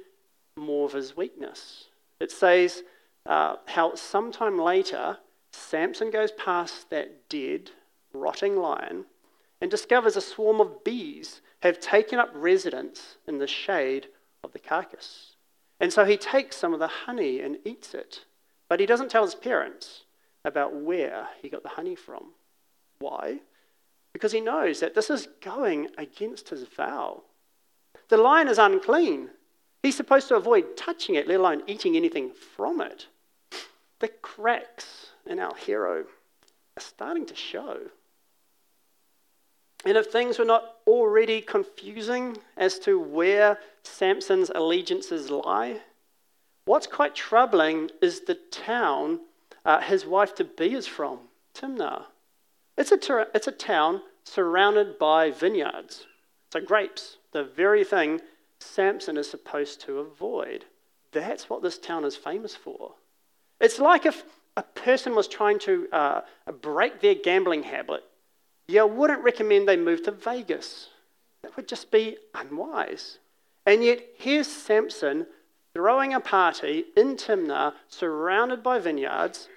more 0.56 0.86
of 0.86 0.94
his 0.94 1.18
weakness. 1.18 1.88
It 2.18 2.32
says 2.32 2.82
uh, 3.26 3.56
how 3.66 3.94
sometime 3.94 4.58
later, 4.58 5.18
Samson 5.52 6.10
goes 6.10 6.32
past 6.32 6.88
that 6.88 7.28
dead, 7.28 7.72
rotting 8.14 8.56
lion 8.56 9.04
and 9.60 9.70
discovers 9.70 10.16
a 10.16 10.22
swarm 10.22 10.62
of 10.62 10.82
bees 10.82 11.42
have 11.60 11.78
taken 11.78 12.18
up 12.18 12.30
residence 12.32 13.18
in 13.28 13.36
the 13.36 13.46
shade 13.46 14.06
of 14.42 14.52
the 14.52 14.58
carcass. 14.58 15.36
And 15.80 15.92
so 15.92 16.04
he 16.04 16.16
takes 16.16 16.56
some 16.56 16.74
of 16.74 16.78
the 16.78 16.86
honey 16.86 17.40
and 17.40 17.56
eats 17.64 17.94
it. 17.94 18.24
But 18.68 18.80
he 18.80 18.86
doesn't 18.86 19.10
tell 19.10 19.24
his 19.24 19.34
parents 19.34 20.04
about 20.44 20.74
where 20.74 21.28
he 21.40 21.48
got 21.48 21.62
the 21.62 21.70
honey 21.70 21.96
from. 21.96 22.32
Why? 22.98 23.40
Because 24.12 24.32
he 24.32 24.40
knows 24.40 24.80
that 24.80 24.94
this 24.94 25.10
is 25.10 25.28
going 25.40 25.88
against 25.96 26.50
his 26.50 26.64
vow. 26.64 27.22
The 28.08 28.16
lion 28.16 28.48
is 28.48 28.58
unclean. 28.58 29.30
He's 29.82 29.96
supposed 29.96 30.28
to 30.28 30.36
avoid 30.36 30.76
touching 30.76 31.14
it, 31.14 31.26
let 31.26 31.40
alone 31.40 31.62
eating 31.66 31.96
anything 31.96 32.30
from 32.32 32.80
it. 32.80 33.06
The 34.00 34.08
cracks 34.08 35.06
in 35.26 35.38
our 35.38 35.54
hero 35.54 36.04
are 36.76 36.80
starting 36.80 37.26
to 37.26 37.34
show. 37.34 37.78
And 39.84 39.96
if 39.96 40.06
things 40.06 40.38
were 40.38 40.44
not 40.44 40.76
already 40.86 41.40
confusing 41.40 42.36
as 42.56 42.78
to 42.80 42.98
where 42.98 43.58
Samson's 43.82 44.50
allegiances 44.54 45.30
lie, 45.30 45.80
what's 46.66 46.86
quite 46.86 47.14
troubling 47.14 47.90
is 48.02 48.20
the 48.20 48.34
town 48.50 49.20
uh, 49.64 49.80
his 49.80 50.06
wife 50.06 50.34
to 50.36 50.44
be 50.44 50.74
is 50.74 50.86
from, 50.86 51.18
Timnah. 51.54 52.04
It's 52.76 52.92
a, 52.92 52.96
ter- 52.96 53.28
it's 53.34 53.48
a 53.48 53.52
town 53.52 54.02
surrounded 54.24 54.98
by 54.98 55.30
vineyards, 55.30 56.06
so 56.52 56.60
grapes 56.60 57.18
the 57.32 57.44
very 57.44 57.84
thing 57.84 58.20
Samson 58.58 59.16
is 59.16 59.30
supposed 59.30 59.80
to 59.82 59.98
avoid. 59.98 60.64
That's 61.12 61.50
what 61.50 61.62
this 61.62 61.78
town 61.78 62.04
is 62.04 62.16
famous 62.16 62.54
for. 62.54 62.92
It's 63.60 63.78
like 63.78 64.06
if 64.06 64.22
a 64.56 64.62
person 64.62 65.14
was 65.14 65.28
trying 65.28 65.58
to 65.60 65.88
uh, 65.92 66.20
break 66.60 67.00
their 67.00 67.14
gambling 67.14 67.64
habit, 67.64 68.02
you 68.70 68.86
wouldn't 68.86 69.24
recommend 69.24 69.66
they 69.66 69.76
move 69.76 70.02
to 70.04 70.10
Vegas. 70.10 70.88
That 71.42 71.56
would 71.56 71.68
just 71.68 71.90
be 71.90 72.18
unwise. 72.34 73.18
And 73.66 73.84
yet, 73.84 74.00
here's 74.16 74.46
Samson 74.46 75.26
throwing 75.74 76.12
a 76.12 76.20
party 76.20 76.86
in 76.96 77.16
Timnah, 77.16 77.74
surrounded 77.88 78.62
by 78.62 78.78
vineyards, 78.78 79.48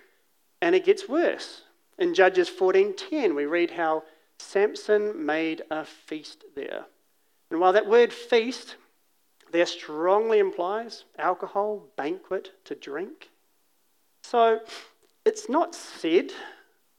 and 0.61 0.75
it 0.75 0.85
gets 0.85 1.09
worse. 1.09 1.63
In 1.97 2.13
Judges 2.13 2.49
14:10, 2.49 3.35
we 3.35 3.45
read 3.45 3.71
how 3.71 4.03
Samson 4.39 5.25
made 5.25 5.63
a 5.69 5.85
feast 5.85 6.43
there. 6.55 6.85
And 7.49 7.59
while 7.59 7.73
that 7.73 7.87
word 7.87 8.11
feast 8.11 8.75
there 9.51 9.65
strongly 9.67 10.39
implies 10.39 11.05
alcohol, 11.19 11.87
banquet, 11.95 12.51
to 12.65 12.73
drink, 12.73 13.29
so 14.23 14.61
it's 15.25 15.47
not 15.47 15.75
said, 15.75 16.31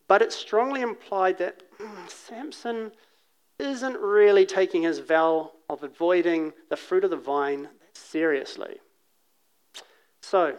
but 0.07 0.23
it's 0.23 0.37
strongly 0.37 0.81
implied 0.81 1.39
that 1.39 1.64
Ah, 1.85 2.07
Samson 2.09 2.93
isn't 3.59 3.99
really 3.99 4.47
taking 4.47 4.83
his 4.83 4.99
vow 4.99 5.53
of 5.69 5.83
avoiding 5.83 6.53
the 6.71 6.77
fruit 6.77 7.05
of 7.05 7.11
the 7.11 7.17
vine 7.17 7.69
seriously. 7.93 8.79
So, 10.21 10.57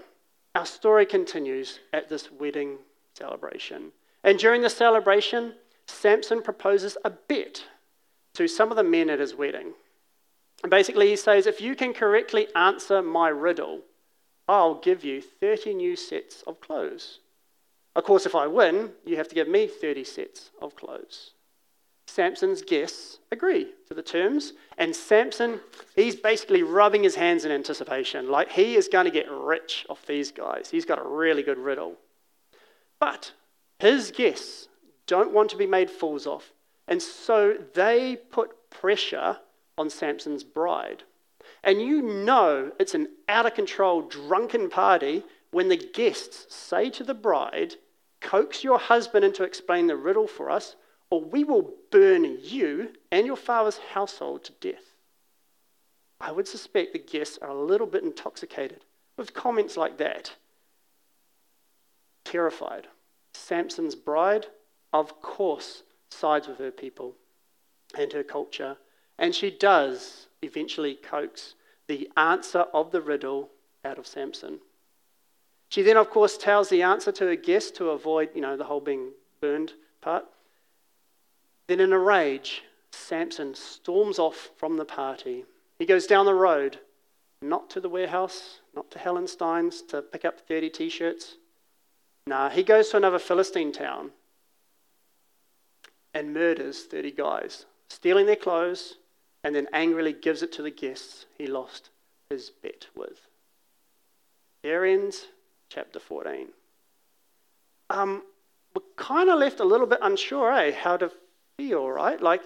our 0.53 0.65
story 0.65 1.05
continues 1.05 1.79
at 1.91 2.07
this 2.07 2.31
wedding 2.31 2.77
celebration. 3.17 3.91
And 4.23 4.37
during 4.39 4.61
the 4.61 4.69
celebration, 4.69 5.55
Samson 5.87 6.41
proposes 6.41 6.97
a 7.03 7.09
bet 7.09 7.63
to 8.35 8.47
some 8.47 8.71
of 8.71 8.77
the 8.77 8.83
men 8.83 9.09
at 9.09 9.19
his 9.19 9.35
wedding. 9.35 9.73
And 10.63 10.69
basically, 10.69 11.09
he 11.09 11.15
says, 11.15 11.45
If 11.45 11.59
you 11.59 11.75
can 11.75 11.93
correctly 11.93 12.47
answer 12.55 13.01
my 13.01 13.29
riddle, 13.29 13.81
I'll 14.47 14.75
give 14.75 15.03
you 15.03 15.21
30 15.21 15.73
new 15.73 15.95
sets 15.95 16.43
of 16.43 16.61
clothes. 16.61 17.19
Of 17.95 18.03
course, 18.03 18.25
if 18.25 18.35
I 18.35 18.47
win, 18.47 18.91
you 19.05 19.15
have 19.17 19.29
to 19.29 19.35
give 19.35 19.47
me 19.47 19.67
30 19.67 20.03
sets 20.03 20.51
of 20.61 20.75
clothes. 20.75 21.31
Samson's 22.07 22.61
guests 22.61 23.19
agree 23.31 23.71
to 23.87 23.93
the 23.93 24.03
terms, 24.03 24.53
and 24.77 24.95
Samson, 24.95 25.59
he's 25.95 26.15
basically 26.15 26.61
rubbing 26.61 27.03
his 27.03 27.15
hands 27.15 27.45
in 27.45 27.51
anticipation. 27.51 28.29
Like 28.29 28.51
he 28.51 28.75
is 28.75 28.87
going 28.87 29.05
to 29.05 29.11
get 29.11 29.29
rich 29.29 29.85
off 29.89 30.05
these 30.05 30.31
guys. 30.31 30.69
He's 30.69 30.85
got 30.85 30.99
a 30.99 31.07
really 31.07 31.41
good 31.41 31.57
riddle. 31.57 31.95
But 32.99 33.31
his 33.79 34.11
guests 34.11 34.67
don't 35.07 35.33
want 35.33 35.49
to 35.51 35.57
be 35.57 35.65
made 35.65 35.89
fools 35.89 36.27
of, 36.27 36.51
and 36.87 37.01
so 37.01 37.57
they 37.73 38.17
put 38.31 38.69
pressure 38.69 39.37
on 39.77 39.89
Samson's 39.89 40.43
bride. 40.43 41.03
And 41.63 41.81
you 41.81 42.01
know 42.01 42.71
it's 42.79 42.95
an 42.95 43.07
out 43.27 43.45
of 43.45 43.55
control 43.55 44.01
drunken 44.01 44.69
party 44.69 45.23
when 45.51 45.69
the 45.69 45.77
guests 45.77 46.53
say 46.53 46.89
to 46.91 47.03
the 47.03 47.13
bride, 47.13 47.75
Coax 48.25 48.63
your 48.63 48.79
husband 48.79 49.23
into 49.23 49.43
explaining 49.43 49.87
the 49.87 49.95
riddle 49.95 50.27
for 50.27 50.49
us, 50.49 50.75
or 51.09 51.21
we 51.21 51.43
will 51.43 51.73
burn 51.91 52.39
you 52.41 52.93
and 53.11 53.27
your 53.27 53.35
father's 53.35 53.77
household 53.93 54.43
to 54.45 54.51
death. 54.53 54.95
I 56.19 56.31
would 56.31 56.47
suspect 56.47 56.93
the 56.93 56.99
guests 56.99 57.37
are 57.41 57.49
a 57.49 57.63
little 57.63 57.87
bit 57.87 58.03
intoxicated 58.03 58.83
with 59.15 59.33
comments 59.33 59.77
like 59.77 59.97
that. 59.99 60.33
Terrified. 62.23 62.87
Samson's 63.33 63.95
bride, 63.95 64.47
of 64.91 65.21
course, 65.21 65.83
sides 66.09 66.47
with 66.47 66.57
her 66.57 66.71
people 66.71 67.15
and 67.97 68.11
her 68.13 68.23
culture 68.23 68.77
and 69.17 69.33
she 69.33 69.49
does 69.49 70.27
eventually 70.41 70.95
coax 70.95 71.55
the 71.87 72.09
answer 72.17 72.65
of 72.73 72.91
the 72.91 73.01
riddle 73.01 73.49
out 73.83 73.97
of 73.97 74.07
Samson. 74.07 74.59
She 75.75 75.81
then, 75.81 75.97
of 75.97 76.09
course, 76.09 76.37
tells 76.37 76.69
the 76.69 76.83
answer 76.83 77.11
to 77.11 77.25
her 77.25 77.35
guest 77.35 77.75
to 77.75 77.89
avoid, 77.89 78.29
you 78.33 78.39
know, 78.39 78.55
the 78.55 78.63
whole 78.63 78.79
being 78.79 79.11
burned 79.41 79.73
part. 79.99 80.23
Then, 81.67 81.81
in 81.81 81.91
a 81.91 81.99
rage, 81.99 82.63
Samson 82.91 83.55
storms 83.55 84.17
off 84.17 84.51
from 84.55 84.77
the 84.77 84.85
party. 84.85 85.43
He 85.77 85.85
goes 85.85 86.07
down 86.07 86.27
the 86.27 86.33
road, 86.33 86.79
not 87.41 87.69
to 87.71 87.81
the 87.81 87.89
warehouse, 87.89 88.61
not 88.73 88.89
to 88.91 88.99
Hallenstein's 88.99 89.81
to 89.89 90.01
pick 90.01 90.23
up 90.23 90.39
30 90.47 90.69
t 90.69 90.87
shirts. 90.87 91.35
Nah, 92.25 92.49
he 92.49 92.63
goes 92.63 92.87
to 92.91 92.95
another 92.95 93.19
Philistine 93.19 93.73
town 93.73 94.11
and 96.13 96.33
murders 96.33 96.83
30 96.83 97.11
guys, 97.11 97.65
stealing 97.89 98.27
their 98.27 98.37
clothes, 98.37 98.93
and 99.43 99.53
then 99.53 99.67
angrily 99.73 100.13
gives 100.13 100.41
it 100.41 100.53
to 100.53 100.61
the 100.61 100.71
guests 100.71 101.25
he 101.37 101.47
lost 101.47 101.89
his 102.29 102.49
bet 102.49 102.87
with. 102.95 103.27
There 104.63 104.85
ends 104.85 105.27
chapter 105.69 105.99
14. 105.99 106.47
Um, 107.89 108.23
we're 108.73 108.81
kind 108.97 109.29
of 109.29 109.39
left 109.39 109.59
a 109.59 109.65
little 109.65 109.87
bit 109.87 109.99
unsure, 110.01 110.51
eh, 110.51 110.71
how 110.71 110.97
to 110.97 111.11
feel, 111.57 111.89
right? 111.89 112.21
Like, 112.21 112.41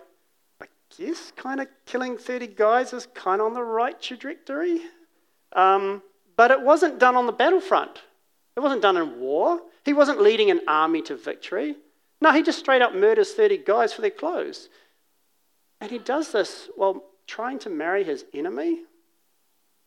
I 0.62 0.66
guess 0.98 1.32
kind 1.36 1.60
of 1.60 1.68
killing 1.86 2.18
30 2.18 2.48
guys 2.48 2.94
is 2.94 3.08
kind 3.14 3.42
of 3.42 3.48
on 3.48 3.54
the 3.54 3.64
right 3.64 4.00
trajectory. 4.00 4.82
Um, 5.54 6.04
but 6.36 6.52
it 6.52 6.62
wasn't 6.62 7.00
done 7.00 7.16
on 7.16 7.26
the 7.26 7.32
battlefront. 7.32 8.02
It 8.56 8.60
wasn't 8.60 8.82
done 8.82 8.98
in 8.98 9.20
war. 9.20 9.62
He 9.86 9.94
wasn't 9.94 10.22
leading 10.22 10.52
an 10.52 10.62
army 10.68 11.02
to 11.04 11.16
victory. 11.16 11.76
No, 12.22 12.32
he 12.32 12.44
just 12.44 12.60
straight 12.60 12.82
up 12.82 12.94
murders 12.94 13.34
30 13.34 13.60
guys 13.60 13.94
for 13.94 14.02
their 14.02 14.12
clothes. 14.12 14.70
And 15.82 15.90
he 15.90 15.98
does 15.98 16.32
this 16.32 16.70
while 16.76 17.04
trying 17.26 17.60
to 17.60 17.70
marry 17.70 18.04
his 18.04 18.26
enemy. 18.34 18.82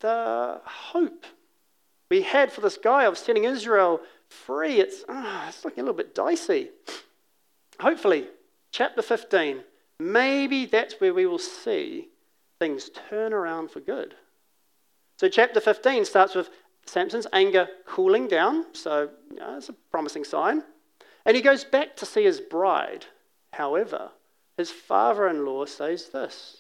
The 0.01 0.61
hope 0.65 1.27
we 2.13 2.21
had 2.21 2.53
for 2.53 2.61
this 2.61 2.77
guy 2.77 3.05
of 3.05 3.17
setting 3.17 3.45
Israel 3.45 3.99
free, 4.29 4.81
it's, 4.81 5.03
oh, 5.09 5.45
it's 5.49 5.65
looking 5.65 5.81
a 5.81 5.85
little 5.85 5.97
bit 5.97 6.15
dicey. 6.15 6.69
Hopefully, 7.81 8.27
chapter 8.71 9.01
15, 9.01 9.65
maybe 9.99 10.67
that's 10.67 11.01
where 11.01 11.15
we 11.15 11.25
will 11.25 11.39
see 11.39 12.11
things 12.59 12.91
turn 13.09 13.33
around 13.33 13.71
for 13.71 13.81
good. 13.81 14.15
So, 15.21 15.31
chapter 15.31 15.59
15 15.59 16.05
starts 16.05 16.35
with 16.35 16.51
Samson's 16.85 17.27
anger 17.33 17.67
cooling 17.87 18.29
down, 18.29 18.67
so 18.75 19.09
you 19.31 19.37
know, 19.37 19.57
it's 19.57 19.71
a 19.71 19.75
promising 19.91 20.25
sign. 20.25 20.65
And 21.25 21.35
he 21.35 21.41
goes 21.41 21.65
back 21.65 21.97
to 21.97 22.05
see 22.05 22.25
his 22.25 22.43
bride. 22.43 23.07
However, 23.55 24.11
his 24.59 24.71
father 24.71 25.29
in 25.29 25.47
law 25.47 25.65
says 25.65 26.11
this 26.11 26.59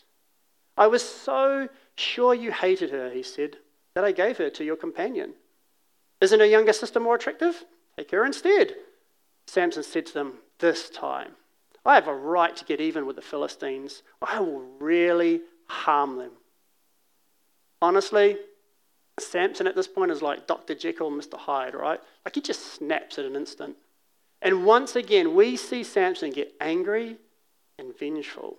I 0.79 0.87
was 0.87 1.07
so 1.07 1.69
sure 1.95 2.33
you 2.33 2.53
hated 2.53 2.89
her, 2.89 3.11
he 3.11 3.23
said, 3.23 3.59
that 3.95 4.03
I 4.03 4.13
gave 4.13 4.39
her 4.39 4.49
to 4.49 4.65
your 4.65 4.77
companion. 4.77 5.35
Isn't 6.23 6.39
her 6.39 6.47
younger 6.47 6.73
sister 6.73 7.01
more 7.01 7.17
attractive? 7.17 7.65
Take 7.97 8.13
her 8.13 8.25
instead. 8.25 8.77
Samson 9.49 9.83
said 9.83 10.07
to 10.07 10.15
them, 10.15 10.35
This 10.61 10.89
time, 10.89 11.33
I 11.85 11.97
have 11.97 12.07
a 12.07 12.15
right 12.15 12.55
to 12.57 12.65
get 12.65 12.81
even 12.81 13.07
with 13.07 13.17
the 13.17 13.23
Philistines. 13.23 14.05
I 14.23 14.39
will 14.39 14.61
really 14.79 15.41
harm 15.67 16.19
them. 16.19 16.31
Honestly, 17.83 18.37
Samson 19.19 19.67
at 19.67 19.75
this 19.75 19.89
point 19.89 20.13
is 20.13 20.23
like 20.23 20.47
Dr. 20.47 20.77
Jekyll 20.77 21.09
and 21.09 21.21
Mr. 21.21 21.37
Hyde, 21.37 21.75
right? 21.75 21.99
Like 22.25 22.37
he 22.37 22.41
just 22.41 22.75
snaps 22.75 23.19
at 23.19 23.25
an 23.25 23.35
instant. 23.35 23.75
And 24.41 24.65
once 24.65 24.95
again, 24.95 25.35
we 25.35 25.57
see 25.57 25.83
Samson 25.83 26.31
get 26.31 26.55
angry 26.61 27.17
and 27.81 27.99
vengeful. 27.99 28.59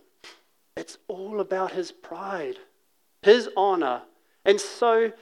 It's 0.76 0.98
all 1.08 1.40
about 1.40 1.72
his 1.72 1.94
pride, 1.94 2.58
his 3.22 3.50
honor. 3.56 4.02
And 4.44 4.60
so 4.60 5.14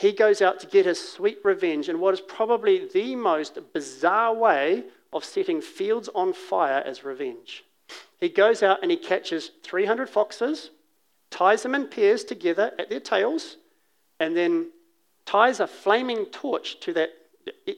he 0.00 0.12
goes 0.12 0.40
out 0.40 0.58
to 0.58 0.66
get 0.66 0.86
his 0.86 0.98
sweet 0.98 1.40
revenge 1.44 1.90
in 1.90 2.00
what 2.00 2.14
is 2.14 2.22
probably 2.22 2.88
the 2.88 3.14
most 3.14 3.58
bizarre 3.74 4.32
way 4.32 4.84
of 5.12 5.22
setting 5.22 5.60
fields 5.60 6.08
on 6.14 6.32
fire 6.32 6.82
as 6.86 7.04
revenge. 7.04 7.66
He 8.18 8.30
goes 8.30 8.62
out 8.62 8.78
and 8.80 8.90
he 8.90 8.96
catches 8.96 9.50
300 9.62 10.08
foxes, 10.08 10.70
ties 11.30 11.62
them 11.62 11.74
in 11.74 11.86
pairs 11.86 12.24
together 12.24 12.72
at 12.78 12.88
their 12.88 13.00
tails, 13.00 13.58
and 14.18 14.34
then 14.34 14.70
ties 15.26 15.60
a 15.60 15.66
flaming 15.66 16.24
torch 16.24 16.80
to 16.80 16.94
that 16.94 17.10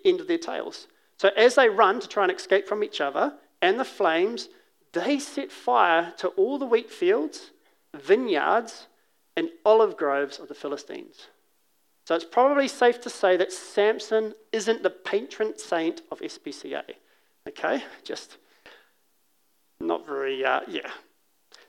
end 0.04 0.20
of 0.20 0.28
their 0.28 0.38
tails. 0.38 0.86
So 1.16 1.30
as 1.36 1.56
they 1.56 1.68
run 1.68 1.98
to 1.98 2.06
try 2.06 2.22
and 2.22 2.30
escape 2.30 2.68
from 2.68 2.84
each 2.84 3.00
other 3.00 3.34
and 3.60 3.80
the 3.80 3.84
flames, 3.84 4.48
they 4.92 5.18
set 5.18 5.50
fire 5.50 6.14
to 6.18 6.28
all 6.28 6.60
the 6.60 6.66
wheat 6.66 6.88
fields, 6.88 7.50
vineyards, 7.96 8.86
and 9.36 9.48
olive 9.64 9.96
groves 9.96 10.38
of 10.38 10.46
the 10.46 10.54
Philistines. 10.54 11.26
So 12.12 12.16
it's 12.16 12.26
probably 12.26 12.68
safe 12.68 13.00
to 13.00 13.08
say 13.08 13.38
that 13.38 13.54
Samson 13.54 14.34
isn't 14.52 14.82
the 14.82 14.90
patron 14.90 15.56
saint 15.56 16.02
of 16.10 16.20
SPCA. 16.20 16.82
Okay? 17.48 17.82
Just 18.04 18.36
not 19.80 20.04
very, 20.04 20.44
uh, 20.44 20.60
yeah. 20.68 20.90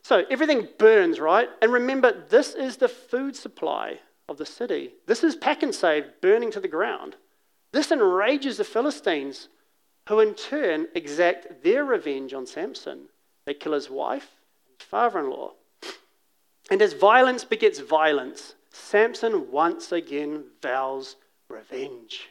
So 0.01 0.25
everything 0.29 0.67
burns, 0.77 1.21
right? 1.21 1.47
And 1.61 1.71
remember, 1.71 2.25
this 2.27 2.55
is 2.55 2.75
the 2.75 2.89
food 2.89 3.37
supply 3.37 3.99
of 4.27 4.35
the 4.35 4.45
city. 4.45 4.91
This 5.07 5.23
is 5.23 5.37
Pak'nSave 5.37 6.19
burning 6.21 6.51
to 6.51 6.59
the 6.59 6.67
ground. 6.67 7.15
This 7.71 7.89
enrages 7.89 8.57
the 8.57 8.65
Philistines, 8.65 9.47
who 10.09 10.19
in 10.19 10.33
turn 10.33 10.87
exact 10.93 11.63
their 11.63 11.85
revenge 11.85 12.33
on 12.33 12.45
Samson. 12.45 13.05
They 13.45 13.53
kill 13.53 13.71
his 13.71 13.89
wife 13.89 14.29
and 14.67 14.83
father 14.83 15.21
in 15.21 15.29
law. 15.29 15.53
And 16.69 16.81
as 16.81 16.91
violence 16.91 17.45
begets 17.45 17.79
violence, 17.79 18.55
Samson 18.73 19.51
once 19.51 19.91
again 19.91 20.45
vows 20.61 21.15
revenge. 21.47 22.27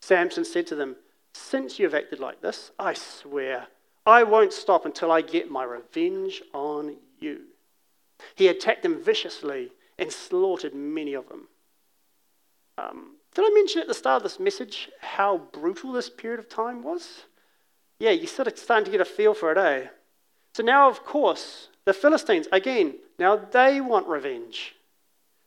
Samson 0.00 0.44
said 0.44 0.66
to 0.68 0.74
them, 0.74 0.94
Since 1.32 1.78
you 1.78 1.86
have 1.86 1.94
acted 1.94 2.20
like 2.20 2.40
this, 2.40 2.70
I 2.78 2.92
swear 2.92 3.66
I 4.06 4.22
won't 4.22 4.52
stop 4.52 4.84
until 4.84 5.10
I 5.10 5.22
get 5.22 5.50
my 5.50 5.64
revenge 5.64 6.42
on 6.52 6.96
you. 7.18 7.40
He 8.34 8.48
attacked 8.48 8.82
them 8.82 9.02
viciously 9.02 9.72
and 9.98 10.12
slaughtered 10.12 10.74
many 10.74 11.14
of 11.14 11.28
them. 11.28 11.48
Um, 12.76 13.16
did 13.34 13.44
I 13.44 13.50
mention 13.54 13.80
at 13.80 13.88
the 13.88 13.94
start 13.94 14.18
of 14.18 14.22
this 14.24 14.38
message 14.38 14.90
how 15.00 15.38
brutal 15.52 15.92
this 15.92 16.10
period 16.10 16.40
of 16.40 16.48
time 16.48 16.82
was? 16.82 17.24
Yeah, 17.98 18.10
you're 18.10 18.26
sort 18.26 18.48
of 18.48 18.58
starting 18.58 18.84
to 18.84 18.90
get 18.90 19.00
a 19.00 19.04
feel 19.04 19.34
for 19.34 19.50
it, 19.52 19.58
eh? 19.58 19.88
So 20.54 20.62
now, 20.62 20.88
of 20.88 21.04
course, 21.04 21.68
the 21.84 21.92
Philistines, 21.92 22.48
again, 22.52 22.94
now 23.18 23.36
they 23.36 23.80
want 23.80 24.06
revenge. 24.06 24.74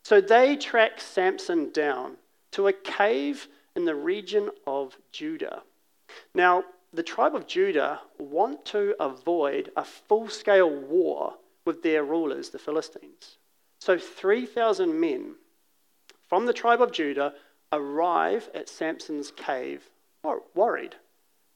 So 0.03 0.21
they 0.21 0.55
track 0.55 0.99
Samson 0.99 1.71
down 1.71 2.17
to 2.51 2.67
a 2.67 2.73
cave 2.73 3.47
in 3.75 3.85
the 3.85 3.95
region 3.95 4.49
of 4.67 4.97
Judah. 5.11 5.63
Now, 6.33 6.63
the 6.93 7.03
tribe 7.03 7.35
of 7.35 7.47
Judah 7.47 8.01
want 8.19 8.65
to 8.65 8.95
avoid 8.99 9.71
a 9.77 9.85
full 9.85 10.27
scale 10.27 10.69
war 10.69 11.35
with 11.65 11.83
their 11.83 12.03
rulers, 12.03 12.49
the 12.49 12.59
Philistines. 12.59 13.37
So 13.79 13.97
3,000 13.97 14.99
men 14.99 15.35
from 16.27 16.45
the 16.45 16.53
tribe 16.53 16.81
of 16.81 16.91
Judah 16.91 17.33
arrive 17.71 18.49
at 18.53 18.69
Samson's 18.69 19.31
cave 19.31 19.89
worried. 20.53 20.95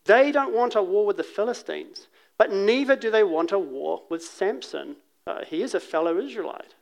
They 0.06 0.32
don't 0.32 0.54
want 0.54 0.76
a 0.76 0.84
war 0.84 1.06
with 1.06 1.18
the 1.18 1.24
Philistines, 1.24 2.08
but 2.38 2.52
neither 2.52 2.96
do 2.96 3.12
they 3.12 3.24
want 3.24 3.52
a 3.52 3.60
war 3.60 4.04
with 4.10 4.24
Samson. 4.24 4.98
Uh, 5.28 5.44
he 5.46 5.62
is 5.62 5.74
a 5.74 5.80
fellow 5.80 6.18
Israelite. 6.20 6.76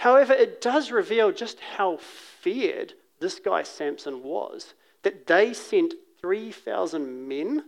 However, 0.00 0.32
it 0.32 0.62
does 0.62 0.90
reveal 0.90 1.30
just 1.30 1.60
how 1.60 1.98
feared 1.98 2.94
this 3.18 3.38
guy 3.38 3.62
Samson 3.62 4.22
was 4.22 4.72
that 5.02 5.26
they 5.26 5.52
sent 5.52 5.92
3,000 6.22 7.28
men 7.28 7.64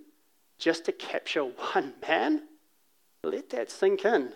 just 0.58 0.86
to 0.86 0.92
capture 0.92 1.42
one 1.42 1.92
man. 2.00 2.44
Let 3.22 3.50
that 3.50 3.70
sink 3.70 4.06
in. 4.06 4.32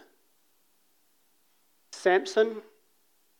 Samson, 1.90 2.56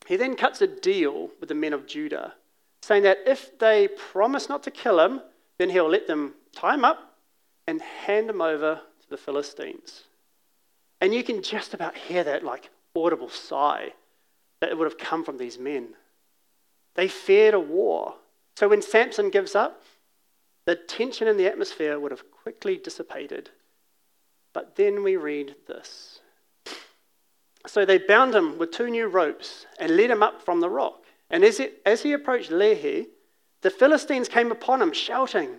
he 0.06 0.16
then 0.16 0.36
cuts 0.36 0.62
a 0.62 0.66
deal 0.66 1.32
with 1.38 1.50
the 1.50 1.54
men 1.54 1.74
of 1.74 1.86
Judah, 1.86 2.32
saying 2.80 3.02
that 3.02 3.18
if 3.26 3.58
they 3.58 3.88
promise 3.88 4.48
not 4.48 4.62
to 4.62 4.70
kill 4.70 5.00
him, 5.00 5.20
then 5.58 5.68
he'll 5.68 5.90
let 5.90 6.06
them 6.06 6.32
tie 6.52 6.74
him 6.74 6.84
up 6.86 7.18
and 7.66 7.82
hand 7.82 8.30
him 8.30 8.40
over 8.40 8.80
to 9.02 9.10
the 9.10 9.18
Philistines. 9.18 10.04
And 11.02 11.12
you 11.12 11.22
can 11.22 11.42
just 11.42 11.74
about 11.74 11.94
hear 11.94 12.24
that 12.24 12.42
like 12.42 12.70
audible 12.94 13.28
sigh 13.28 13.92
that 14.60 14.70
it 14.70 14.78
would 14.78 14.86
have 14.86 14.98
come 14.98 15.24
from 15.24 15.38
these 15.38 15.58
men. 15.58 15.88
They 16.94 17.08
feared 17.08 17.54
a 17.54 17.60
war. 17.60 18.14
So 18.56 18.68
when 18.68 18.82
Samson 18.82 19.30
gives 19.30 19.54
up, 19.54 19.82
the 20.64 20.74
tension 20.74 21.28
in 21.28 21.36
the 21.36 21.46
atmosphere 21.46 21.98
would 22.00 22.10
have 22.10 22.30
quickly 22.30 22.76
dissipated. 22.76 23.50
But 24.52 24.76
then 24.76 25.02
we 25.02 25.16
read 25.16 25.54
this. 25.66 26.20
So 27.66 27.84
they 27.84 27.98
bound 27.98 28.34
him 28.34 28.58
with 28.58 28.70
two 28.70 28.88
new 28.88 29.06
ropes 29.06 29.66
and 29.78 29.96
led 29.96 30.10
him 30.10 30.22
up 30.22 30.42
from 30.42 30.60
the 30.60 30.70
rock. 30.70 31.02
And 31.30 31.44
as 31.44 31.58
he, 31.58 31.68
as 31.84 32.02
he 32.02 32.12
approached 32.12 32.50
Lehi, 32.50 33.06
the 33.62 33.70
Philistines 33.70 34.28
came 34.28 34.52
upon 34.52 34.80
him, 34.80 34.92
shouting. 34.92 35.50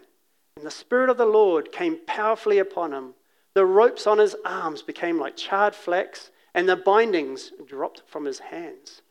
And 0.56 0.66
the 0.66 0.72
Spirit 0.72 1.10
of 1.10 1.18
the 1.18 1.26
Lord 1.26 1.72
came 1.72 2.00
powerfully 2.08 2.60
upon 2.60 2.94
him. 2.94 3.14
The 3.54 3.66
ropes 3.66 4.08
on 4.08 4.18
his 4.18 4.36
arms 4.46 4.82
became 4.82 5.20
like 5.20 5.36
charred 5.36 5.76
flax, 5.76 6.32
and 6.58 6.68
the 6.68 6.76
bindings 6.76 7.52
dropped 7.68 8.02
from 8.08 8.26
his 8.26 8.40
hands. 8.40 9.04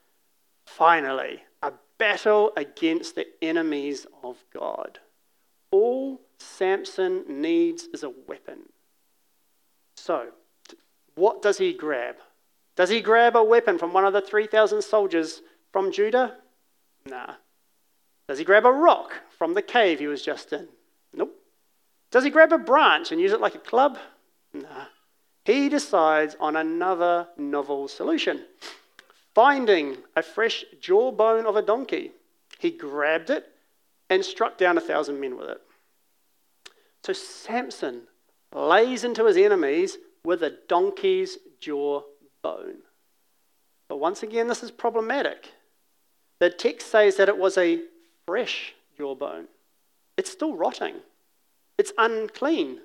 Finally, 0.66 1.44
a 1.62 1.72
battle 1.96 2.50
against 2.56 3.14
the 3.14 3.26
enemies 3.40 4.04
of 4.24 4.44
God. 4.52 4.98
All 5.70 6.20
Samson 6.38 7.22
needs 7.28 7.84
is 7.94 8.02
a 8.02 8.10
weapon. 8.10 8.64
So, 9.96 10.30
what 11.14 11.40
does 11.40 11.58
he 11.58 11.72
grab? 11.72 12.16
Does 12.74 12.90
he 12.90 13.00
grab 13.00 13.36
a 13.36 13.44
weapon 13.44 13.78
from 13.78 13.92
one 13.92 14.04
of 14.04 14.12
the 14.12 14.20
3,000 14.20 14.82
soldiers 14.82 15.40
from 15.70 15.92
Judah? 15.92 16.38
Nah. 17.08 17.34
Does 18.26 18.38
he 18.38 18.44
grab 18.44 18.66
a 18.66 18.72
rock 18.72 19.12
from 19.38 19.54
the 19.54 19.62
cave 19.62 20.00
he 20.00 20.08
was 20.08 20.20
just 20.20 20.52
in? 20.52 20.66
Nope. 21.14 21.32
Does 22.10 22.24
he 22.24 22.30
grab 22.30 22.52
a 22.52 22.58
branch 22.58 23.12
and 23.12 23.20
use 23.20 23.32
it 23.32 23.40
like 23.40 23.54
a 23.54 23.60
club? 23.60 23.98
Nah 24.52 24.86
he 25.46 25.68
decides 25.68 26.36
on 26.40 26.56
another 26.56 27.28
novel 27.38 27.86
solution. 27.86 28.42
Finding 29.32 29.98
a 30.16 30.22
fresh 30.22 30.64
jawbone 30.80 31.46
of 31.46 31.54
a 31.54 31.62
donkey, 31.62 32.10
he 32.58 32.70
grabbed 32.72 33.30
it 33.30 33.46
and 34.10 34.24
struck 34.24 34.58
down 34.58 34.76
a 34.76 34.80
thousand 34.80 35.20
men 35.20 35.36
with 35.36 35.48
it. 35.48 35.60
So 37.04 37.12
Samson 37.12 38.08
lays 38.52 39.04
into 39.04 39.24
his 39.26 39.36
enemies 39.36 39.98
with 40.24 40.42
a 40.42 40.58
donkey's 40.68 41.38
jawbone. 41.60 42.82
But 43.88 43.98
once 43.98 44.24
again, 44.24 44.48
this 44.48 44.64
is 44.64 44.72
problematic. 44.72 45.52
The 46.40 46.50
text 46.50 46.90
says 46.90 47.16
that 47.18 47.28
it 47.28 47.38
was 47.38 47.56
a 47.56 47.82
fresh 48.26 48.74
jawbone. 48.98 49.46
it's 50.16 50.32
still 50.32 50.56
rotting, 50.56 50.96
it's 51.78 51.92
unclean. 51.96 52.80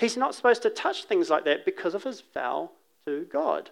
He's 0.00 0.16
not 0.16 0.34
supposed 0.34 0.62
to 0.62 0.70
touch 0.70 1.04
things 1.04 1.28
like 1.28 1.44
that 1.44 1.66
because 1.66 1.94
of 1.94 2.04
his 2.04 2.22
vow 2.32 2.70
to 3.04 3.26
God. 3.30 3.70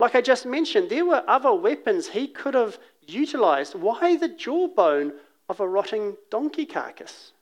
Like 0.00 0.14
I 0.14 0.22
just 0.22 0.46
mentioned, 0.46 0.88
there 0.88 1.04
were 1.04 1.22
other 1.28 1.52
weapons 1.52 2.08
he 2.08 2.26
could 2.26 2.54
have 2.54 2.78
utilized. 3.06 3.74
Why 3.74 4.16
the 4.16 4.28
jawbone 4.28 5.12
of 5.48 5.60
a 5.60 5.68
rotting 5.68 6.16
donkey 6.30 6.64
carcass? 6.64 7.32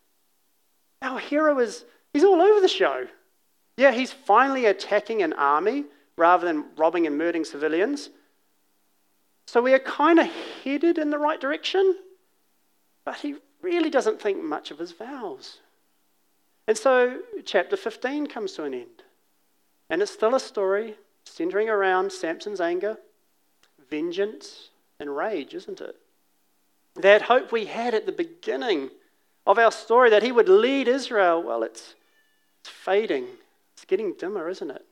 Our 1.02 1.20
hero 1.20 1.60
is 1.60 1.84
he's 2.12 2.24
all 2.24 2.42
over 2.42 2.60
the 2.60 2.68
show. 2.68 3.06
Yeah, 3.76 3.92
he's 3.92 4.12
finally 4.12 4.66
attacking 4.66 5.22
an 5.22 5.34
army 5.34 5.84
rather 6.18 6.46
than 6.46 6.64
robbing 6.76 7.06
and 7.06 7.16
murdering 7.16 7.44
civilians. 7.44 8.10
So 9.46 9.62
we 9.62 9.72
are 9.72 9.78
kind 9.78 10.18
of 10.18 10.26
headed 10.64 10.98
in 10.98 11.10
the 11.10 11.18
right 11.18 11.40
direction, 11.40 11.96
but 13.04 13.16
he 13.16 13.36
really 13.62 13.90
doesn't 13.90 14.20
think 14.20 14.42
much 14.42 14.72
of 14.72 14.78
his 14.78 14.90
vows. 14.90 15.58
And 16.66 16.76
so 16.76 17.20
chapter 17.44 17.76
15 17.76 18.26
comes 18.26 18.52
to 18.52 18.64
an 18.64 18.74
end. 18.74 19.02
And 19.88 20.02
it's 20.02 20.12
still 20.12 20.34
a 20.34 20.40
story 20.40 20.96
centering 21.24 21.68
around 21.68 22.12
Samson's 22.12 22.60
anger, 22.60 22.98
vengeance, 23.90 24.70
and 24.98 25.14
rage, 25.14 25.54
isn't 25.54 25.80
it? 25.80 25.96
That 26.96 27.22
hope 27.22 27.52
we 27.52 27.66
had 27.66 27.94
at 27.94 28.06
the 28.06 28.12
beginning 28.12 28.90
of 29.46 29.58
our 29.58 29.70
story 29.70 30.10
that 30.10 30.22
he 30.22 30.32
would 30.32 30.48
lead 30.48 30.88
Israel, 30.88 31.42
well, 31.42 31.62
it's, 31.62 31.94
it's 32.60 32.70
fading. 32.70 33.26
It's 33.74 33.84
getting 33.84 34.14
dimmer, 34.14 34.48
isn't 34.48 34.70
it? 34.70 34.84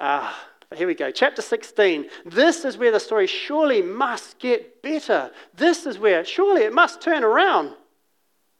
Ah, 0.00 0.46
here 0.74 0.86
we 0.86 0.94
go. 0.94 1.10
Chapter 1.10 1.42
16. 1.42 2.08
This 2.24 2.64
is 2.64 2.78
where 2.78 2.92
the 2.92 3.00
story 3.00 3.26
surely 3.26 3.82
must 3.82 4.38
get 4.38 4.80
better. 4.82 5.30
This 5.54 5.86
is 5.86 5.98
where 5.98 6.24
surely 6.24 6.62
it 6.62 6.72
must 6.72 7.02
turn 7.02 7.24
around. 7.24 7.74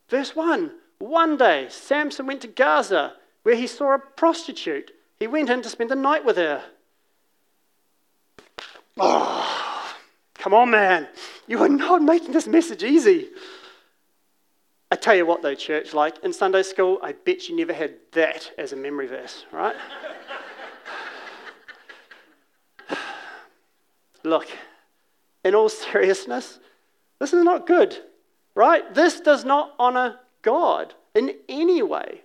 Verse 0.09 0.35
1 0.35 0.73
One 0.99 1.37
day, 1.37 1.67
Samson 1.71 2.27
went 2.27 2.43
to 2.43 2.49
Gaza 2.49 3.15
where 3.43 3.55
he 3.55 3.67
saw 3.67 3.95
a 3.95 3.99
prostitute. 3.99 4.93
He 5.19 5.27
went 5.27 5.51
in 5.51 5.63
to 5.63 5.69
spend 5.69 5.91
the 5.91 5.97
night 5.97 6.25
with 6.25 6.37
her. 6.37 6.65
Oh, 8.99 9.95
come 10.35 10.55
on, 10.55 10.71
man. 10.71 11.09
You 11.47 11.63
are 11.63 11.69
not 11.69 12.03
making 12.03 12.33
this 12.33 12.47
message 12.47 12.83
easy. 12.83 13.29
I 14.91 14.97
tell 14.97 15.15
you 15.15 15.27
what, 15.27 15.43
though, 15.43 15.55
church, 15.55 15.93
like 15.95 16.19
in 16.25 16.33
Sunday 16.33 16.63
school, 16.63 16.99
I 17.03 17.13
bet 17.13 17.49
you 17.49 17.57
never 17.57 17.73
had 17.73 17.95
that 18.13 18.51
as 18.59 18.73
a 18.73 18.77
memory 18.77 19.07
verse, 19.07 19.45
right? 19.53 19.77
Look, 24.25 24.49
in 25.45 25.55
all 25.55 25.69
seriousness, 25.93 26.59
this 27.19 27.33
is 27.33 27.45
not 27.45 27.67
good, 27.67 27.99
right? 28.55 28.95
This 28.95 29.21
does 29.21 29.45
not 29.45 29.75
honor 29.79 30.19
God 30.49 30.95
in 31.15 31.35
any 31.47 31.83
way. 31.83 32.23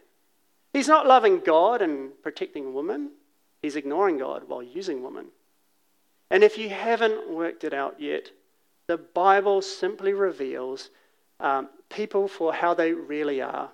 He's 0.71 0.87
not 0.87 1.05
loving 1.05 1.41
God 1.41 1.81
and 1.81 2.11
protecting 2.23 2.73
women, 2.73 3.11
he's 3.61 3.75
ignoring 3.75 4.17
God 4.17 4.43
while 4.47 4.63
using 4.63 5.03
women. 5.03 5.25
And 6.31 6.41
if 6.41 6.57
you 6.57 6.69
haven't 6.69 7.29
worked 7.29 7.65
it 7.65 7.73
out 7.73 7.99
yet, 7.99 8.31
the 8.87 8.97
Bible 8.97 9.61
simply 9.61 10.13
reveals 10.13 10.89
um, 11.41 11.67
people 11.89 12.29
for 12.29 12.53
how 12.53 12.73
they 12.73 12.93
really 12.93 13.41
are. 13.41 13.69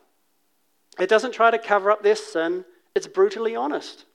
It 0.99 1.09
doesn't 1.09 1.33
try 1.33 1.51
to 1.51 1.59
cover 1.59 1.91
up 1.91 2.01
their 2.01 2.15
sin, 2.15 2.65
it's 2.95 3.07
brutally 3.07 3.55
honest. 3.55 4.05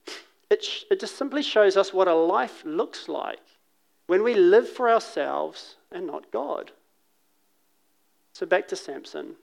It, 0.51 0.64
sh- 0.64 0.83
it 0.90 0.99
just 0.99 1.16
simply 1.16 1.42
shows 1.42 1.77
us 1.77 1.94
what 1.94 2.09
a 2.09 2.14
life 2.14 2.62
looks 2.64 3.09
like 3.09 3.47
when 4.09 4.25
we 4.25 4.35
live 4.35 4.68
for 4.68 4.90
ourselves 4.90 5.77
and 5.92 6.09
not 6.09 6.33
God. 6.33 6.73
So 8.33 8.47
back 8.47 8.66
to 8.68 8.77
Samson. 8.77 9.37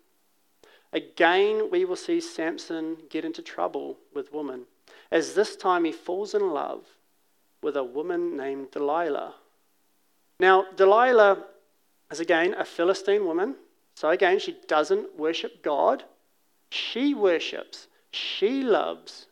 Again, 0.93 1.69
we 1.71 1.86
will 1.86 1.95
see 1.95 2.19
Samson 2.19 2.97
get 3.10 3.23
into 3.23 3.41
trouble 3.41 3.97
with 4.13 4.34
women, 4.34 4.63
as 5.12 5.34
this 5.34 5.56
time 5.56 5.86
he 5.86 5.91
falls 5.91 6.34
in 6.34 6.51
love 6.51 6.86
with 7.62 7.77
a 7.77 7.84
woman 7.84 8.36
named 8.36 8.71
Delilah. 8.71 9.36
Now, 10.39 10.65
Delilah 10.75 11.45
is 12.12 12.19
again 12.19 12.54
a 12.58 12.65
Philistine 12.65 13.25
woman. 13.25 13.56
So 13.95 14.10
again, 14.10 14.39
she 14.39 14.58
doesn't 14.67 15.17
worship 15.17 15.63
God. 15.63 16.04
She 16.69 17.13
worships, 17.13 17.88
she 18.12 18.63
loves 18.63 19.27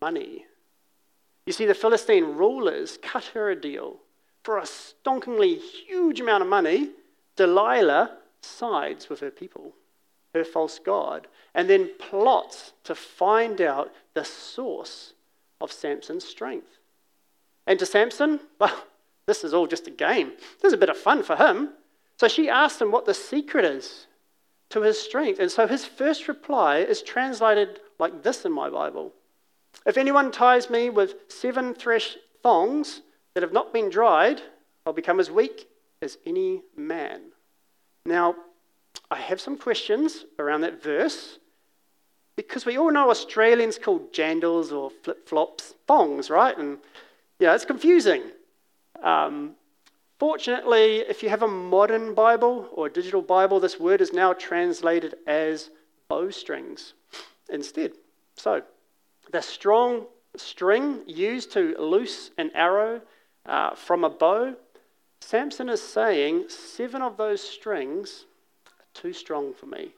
money. 0.00 0.46
You 1.46 1.52
see, 1.52 1.66
the 1.66 1.74
Philistine 1.74 2.36
rulers 2.36 2.98
cut 3.02 3.24
her 3.34 3.50
a 3.50 3.60
deal 3.60 3.96
for 4.44 4.58
a 4.58 4.62
stonkingly 4.62 5.58
huge 5.58 6.20
amount 6.20 6.42
of 6.42 6.48
money, 6.48 6.90
Delilah 7.36 8.18
sides 8.42 9.08
with 9.08 9.20
her 9.20 9.30
people, 9.30 9.72
her 10.34 10.44
false 10.44 10.78
god, 10.78 11.26
and 11.54 11.68
then 11.68 11.90
plots 11.98 12.72
to 12.84 12.94
find 12.94 13.60
out 13.60 13.92
the 14.14 14.24
source 14.24 15.14
of 15.60 15.72
Samson's 15.72 16.24
strength. 16.24 16.78
And 17.66 17.78
to 17.78 17.86
Samson, 17.86 18.40
well, 18.58 18.84
this 19.26 19.44
is 19.44 19.54
all 19.54 19.66
just 19.66 19.86
a 19.86 19.90
game. 19.90 20.32
This 20.60 20.70
is 20.70 20.72
a 20.72 20.78
bit 20.78 20.90
of 20.90 20.96
fun 20.96 21.22
for 21.22 21.36
him. 21.36 21.70
So 22.18 22.28
she 22.28 22.48
asks 22.48 22.80
him 22.80 22.90
what 22.90 23.06
the 23.06 23.14
secret 23.14 23.64
is 23.64 24.06
to 24.70 24.82
his 24.82 24.98
strength. 25.00 25.38
And 25.38 25.50
so 25.50 25.66
his 25.66 25.84
first 25.84 26.28
reply 26.28 26.78
is 26.78 27.02
translated 27.02 27.80
like 27.98 28.22
this 28.22 28.44
in 28.44 28.52
my 28.52 28.70
Bible 28.70 29.12
If 29.86 29.96
anyone 29.96 30.30
ties 30.30 30.70
me 30.70 30.90
with 30.90 31.14
seven 31.28 31.74
thresh 31.74 32.16
thongs, 32.42 33.02
that 33.34 33.42
have 33.42 33.52
not 33.52 33.72
been 33.72 33.88
dried, 33.88 34.42
I'll 34.84 34.92
become 34.92 35.20
as 35.20 35.30
weak 35.30 35.68
as 36.00 36.18
any 36.26 36.62
man. 36.76 37.20
Now, 38.04 38.34
I 39.12 39.16
have 39.16 39.42
some 39.42 39.58
questions 39.58 40.24
around 40.38 40.62
that 40.62 40.82
verse 40.82 41.38
because 42.34 42.64
we 42.64 42.78
all 42.78 42.90
know 42.90 43.10
Australians 43.10 43.76
call 43.76 44.08
jandals 44.10 44.72
or 44.72 44.88
flip 44.88 45.28
flops 45.28 45.74
thongs, 45.86 46.30
right? 46.30 46.56
And 46.56 46.78
yeah, 47.38 47.54
it's 47.54 47.66
confusing. 47.66 48.22
Um, 49.02 49.54
fortunately, 50.18 51.00
if 51.00 51.22
you 51.22 51.28
have 51.28 51.42
a 51.42 51.48
modern 51.48 52.14
Bible 52.14 52.70
or 52.72 52.86
a 52.86 52.90
digital 52.90 53.20
Bible, 53.20 53.60
this 53.60 53.78
word 53.78 54.00
is 54.00 54.14
now 54.14 54.32
translated 54.32 55.16
as 55.26 55.68
bowstrings 56.08 56.94
instead. 57.50 57.92
So, 58.36 58.62
the 59.30 59.42
strong 59.42 60.06
string 60.36 61.02
used 61.06 61.52
to 61.52 61.76
loose 61.78 62.30
an 62.38 62.50
arrow 62.54 63.02
uh, 63.44 63.74
from 63.74 64.04
a 64.04 64.10
bow, 64.10 64.56
Samson 65.20 65.68
is 65.68 65.82
saying, 65.82 66.46
Seven 66.48 67.02
of 67.02 67.18
those 67.18 67.42
strings 67.42 68.24
too 68.94 69.12
strong 69.12 69.54
for 69.54 69.66
me. 69.66 69.90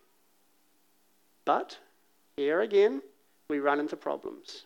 But 1.44 1.78
here 2.36 2.60
again, 2.60 3.02
we 3.48 3.58
run 3.58 3.80
into 3.80 3.96
problems. 3.96 4.64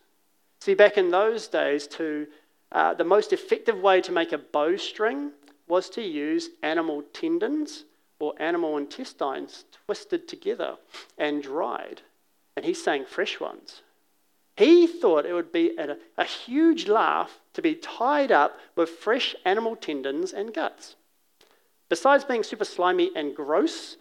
See, 0.60 0.74
back 0.74 0.96
in 0.96 1.10
those 1.10 1.48
days, 1.48 1.86
to, 1.88 2.26
uh, 2.72 2.94
the 2.94 3.04
most 3.04 3.32
effective 3.32 3.80
way 3.80 4.00
to 4.00 4.12
make 4.12 4.32
a 4.32 4.38
bowstring 4.38 5.32
was 5.66 5.88
to 5.90 6.02
use 6.02 6.50
animal 6.62 7.02
tendons 7.12 7.84
or 8.20 8.34
animal 8.40 8.76
intestines 8.76 9.64
twisted 9.86 10.26
together 10.26 10.76
and 11.16 11.42
dried. 11.42 12.02
And 12.56 12.64
he's 12.64 12.82
saying 12.82 13.04
fresh 13.06 13.38
ones. 13.38 13.82
He 14.56 14.88
thought 14.88 15.24
it 15.24 15.34
would 15.34 15.52
be 15.52 15.76
a, 15.76 15.96
a 16.16 16.24
huge 16.24 16.88
laugh 16.88 17.38
to 17.54 17.62
be 17.62 17.76
tied 17.76 18.32
up 18.32 18.58
with 18.74 18.88
fresh 18.88 19.36
animal 19.44 19.76
tendons 19.76 20.32
and 20.32 20.52
guts. 20.52 20.96
Besides 21.88 22.24
being 22.24 22.42
super 22.42 22.64
slimy 22.64 23.10
and 23.14 23.36
gross, 23.36 23.96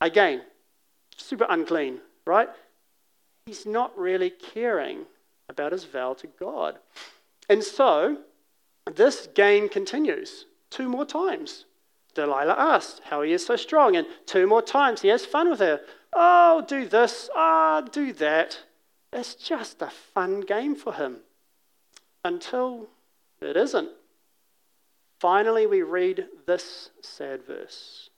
again, 0.00 0.42
super 1.16 1.46
unclean, 1.48 2.00
right? 2.26 2.48
He's 3.46 3.66
not 3.66 3.96
really 3.98 4.30
caring 4.30 5.06
about 5.48 5.72
his 5.72 5.84
vow 5.84 6.14
to 6.14 6.26
God. 6.26 6.78
And 7.48 7.62
so, 7.62 8.18
this 8.92 9.28
game 9.34 9.68
continues 9.68 10.46
two 10.70 10.88
more 10.88 11.04
times. 11.04 11.66
Delilah 12.14 12.56
asks 12.56 13.00
how 13.04 13.22
he 13.22 13.32
is 13.32 13.44
so 13.44 13.56
strong, 13.56 13.96
and 13.96 14.06
two 14.26 14.46
more 14.46 14.62
times 14.62 15.02
he 15.02 15.08
has 15.08 15.26
fun 15.26 15.50
with 15.50 15.60
her. 15.60 15.80
Oh, 16.12 16.64
do 16.66 16.86
this, 16.86 17.28
ah, 17.34 17.82
oh, 17.82 17.88
do 17.90 18.12
that. 18.14 18.60
It's 19.12 19.34
just 19.34 19.82
a 19.82 19.90
fun 19.90 20.40
game 20.40 20.74
for 20.74 20.94
him 20.94 21.18
until 22.24 22.88
it 23.40 23.56
isn't. 23.56 23.90
Finally, 25.20 25.66
we 25.66 25.82
read 25.82 26.26
this 26.46 26.90
sad 27.00 27.44
verse. 27.44 28.10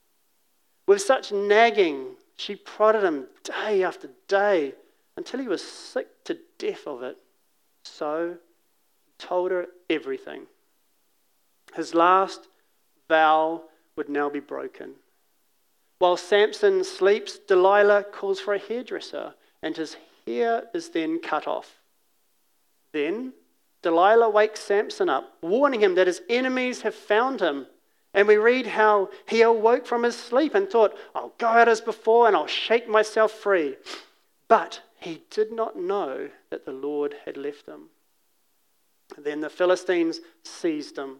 With 0.87 1.03
such 1.03 1.33
nagging, 1.33 2.15
she 2.37 2.55
prodded 2.55 3.03
him 3.03 3.27
day 3.43 3.83
after 3.83 4.11
day 4.29 4.75
until 5.17 5.41
he 5.41 5.49
was 5.49 5.63
sick 5.63 6.25
to 6.25 6.39
death 6.59 6.87
of 6.87 7.03
it. 7.03 7.17
So 7.85 8.37
he 9.05 9.13
told 9.19 9.51
her 9.51 9.67
everything. 9.91 10.47
His 11.75 11.95
last 11.95 12.49
vow 13.09 13.63
would 13.97 14.09
now 14.09 14.29
be 14.29 14.41
broken. 14.41 14.95
While 15.99 16.17
Samson 16.17 16.85
sleeps, 16.85 17.39
Delilah 17.39 18.05
calls 18.05 18.39
for 18.39 18.55
a 18.55 18.59
hairdresser, 18.59 19.35
and 19.63 19.77
his 19.77 19.97
hair 20.27 20.65
is 20.75 20.91
then 20.91 21.21
cut 21.21 21.49
off. 21.49 21.81
Then 22.93 23.33
Delilah 23.83 24.29
wakes 24.29 24.61
Samson 24.61 25.09
up, 25.09 25.37
warning 25.41 25.81
him 25.81 25.95
that 25.95 26.07
his 26.07 26.23
enemies 26.29 26.83
have 26.83 26.95
found 26.95 27.41
him 27.41 27.67
And 28.17 28.27
we 28.27 28.39
read 28.39 28.67
how 28.67 29.11
he 29.29 29.43
awoke 29.43 29.85
from 29.85 30.03
his 30.03 30.17
sleep 30.17 30.55
and 30.55 30.69
thought, 30.69 30.97
I'll 31.15 31.35
go 31.37 31.49
out 31.49 31.69
as 31.69 31.83
before 31.83 32.27
and 32.27 32.35
I'll 32.35 32.47
shake 32.47 32.89
myself 32.89 33.31
free. 33.31 33.77
But 34.49 34.81
he 34.99 35.23
did 35.29 35.53
not 35.53 35.77
know 35.77 36.31
that 36.49 36.65
the 36.65 36.73
Lord 36.73 37.15
had 37.27 37.37
left 37.37 37.67
him. 37.67 37.91
Then 39.19 39.43
the 39.43 39.51
Philistines 39.51 40.21
seized 40.45 40.97
him, 40.97 41.19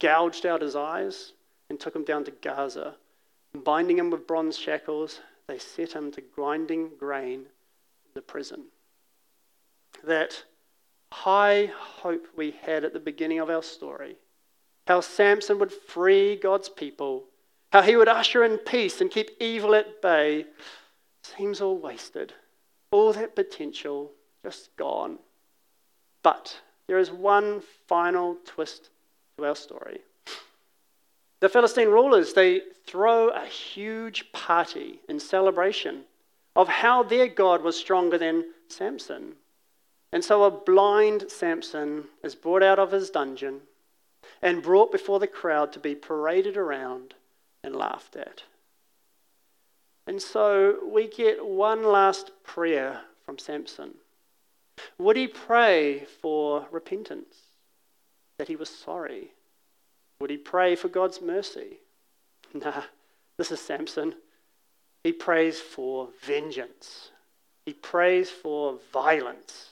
gouged 0.00 0.46
out 0.46 0.62
his 0.62 0.74
eyes, 0.74 1.34
and 1.68 1.78
took 1.78 1.94
him 1.94 2.04
down 2.04 2.24
to 2.24 2.30
Gaza. 2.30 2.94
Binding 3.54 3.98
him 3.98 4.08
with 4.08 4.26
bronze 4.26 4.58
shackles, 4.58 5.20
they 5.46 5.58
set 5.58 5.92
him 5.92 6.10
to 6.12 6.22
grinding 6.22 6.92
grain 6.98 7.40
in 7.40 8.10
the 8.14 8.22
prison. 8.22 8.64
That 10.02 10.44
high 11.12 11.66
hope 11.66 12.26
we 12.34 12.52
had 12.52 12.86
at 12.86 12.94
the 12.94 13.00
beginning 13.00 13.38
of 13.38 13.50
our 13.50 13.62
story 13.62 14.16
how 14.86 15.00
Samson 15.00 15.58
would 15.58 15.72
free 15.72 16.36
God's 16.36 16.68
people, 16.68 17.24
how 17.72 17.82
he 17.82 17.96
would 17.96 18.08
usher 18.08 18.44
in 18.44 18.58
peace 18.58 19.00
and 19.00 19.10
keep 19.10 19.30
evil 19.40 19.74
at 19.74 20.02
bay, 20.02 20.46
seems 21.22 21.60
all 21.60 21.78
wasted. 21.78 22.32
All 22.90 23.12
that 23.12 23.36
potential 23.36 24.12
just 24.44 24.76
gone. 24.76 25.18
But 26.22 26.60
there 26.86 26.98
is 26.98 27.10
one 27.10 27.62
final 27.88 28.36
twist 28.44 28.90
to 29.36 29.46
our 29.46 29.56
story. 29.56 30.00
The 31.40 31.48
Philistine 31.48 31.88
rulers, 31.88 32.34
they 32.34 32.62
throw 32.86 33.28
a 33.28 33.46
huge 33.46 34.30
party 34.32 35.00
in 35.08 35.18
celebration 35.18 36.04
of 36.54 36.68
how 36.68 37.02
their 37.02 37.26
God 37.26 37.62
was 37.62 37.76
stronger 37.76 38.18
than 38.18 38.44
Samson. 38.68 39.34
And 40.12 40.22
so 40.22 40.44
a 40.44 40.50
blind 40.50 41.30
Samson 41.30 42.04
is 42.22 42.34
brought 42.34 42.62
out 42.62 42.78
of 42.78 42.92
his 42.92 43.10
dungeon 43.10 43.62
and 44.42 44.62
brought 44.62 44.90
before 44.90 45.20
the 45.20 45.26
crowd 45.26 45.72
to 45.72 45.78
be 45.78 45.94
paraded 45.94 46.56
around 46.56 47.14
and 47.62 47.76
laughed 47.76 48.16
at. 48.16 48.42
And 50.06 50.20
so 50.20 50.78
we 50.84 51.06
get 51.06 51.46
one 51.46 51.84
last 51.84 52.32
prayer 52.42 53.02
from 53.24 53.38
Samson. 53.38 53.94
Would 54.98 55.16
he 55.16 55.28
pray 55.28 56.06
for 56.20 56.66
repentance? 56.72 57.36
That 58.38 58.48
he 58.48 58.56
was 58.56 58.68
sorry? 58.68 59.32
Would 60.20 60.30
he 60.30 60.36
pray 60.36 60.74
for 60.74 60.88
God's 60.88 61.20
mercy? 61.20 61.78
Nah, 62.54 62.82
this 63.38 63.50
is 63.50 63.60
Samson. 63.60 64.14
He 65.04 65.12
prays 65.12 65.58
for 65.58 66.10
vengeance. 66.20 67.10
He 67.64 67.72
prays 67.72 68.28
for 68.28 68.78
violence. 68.92 69.70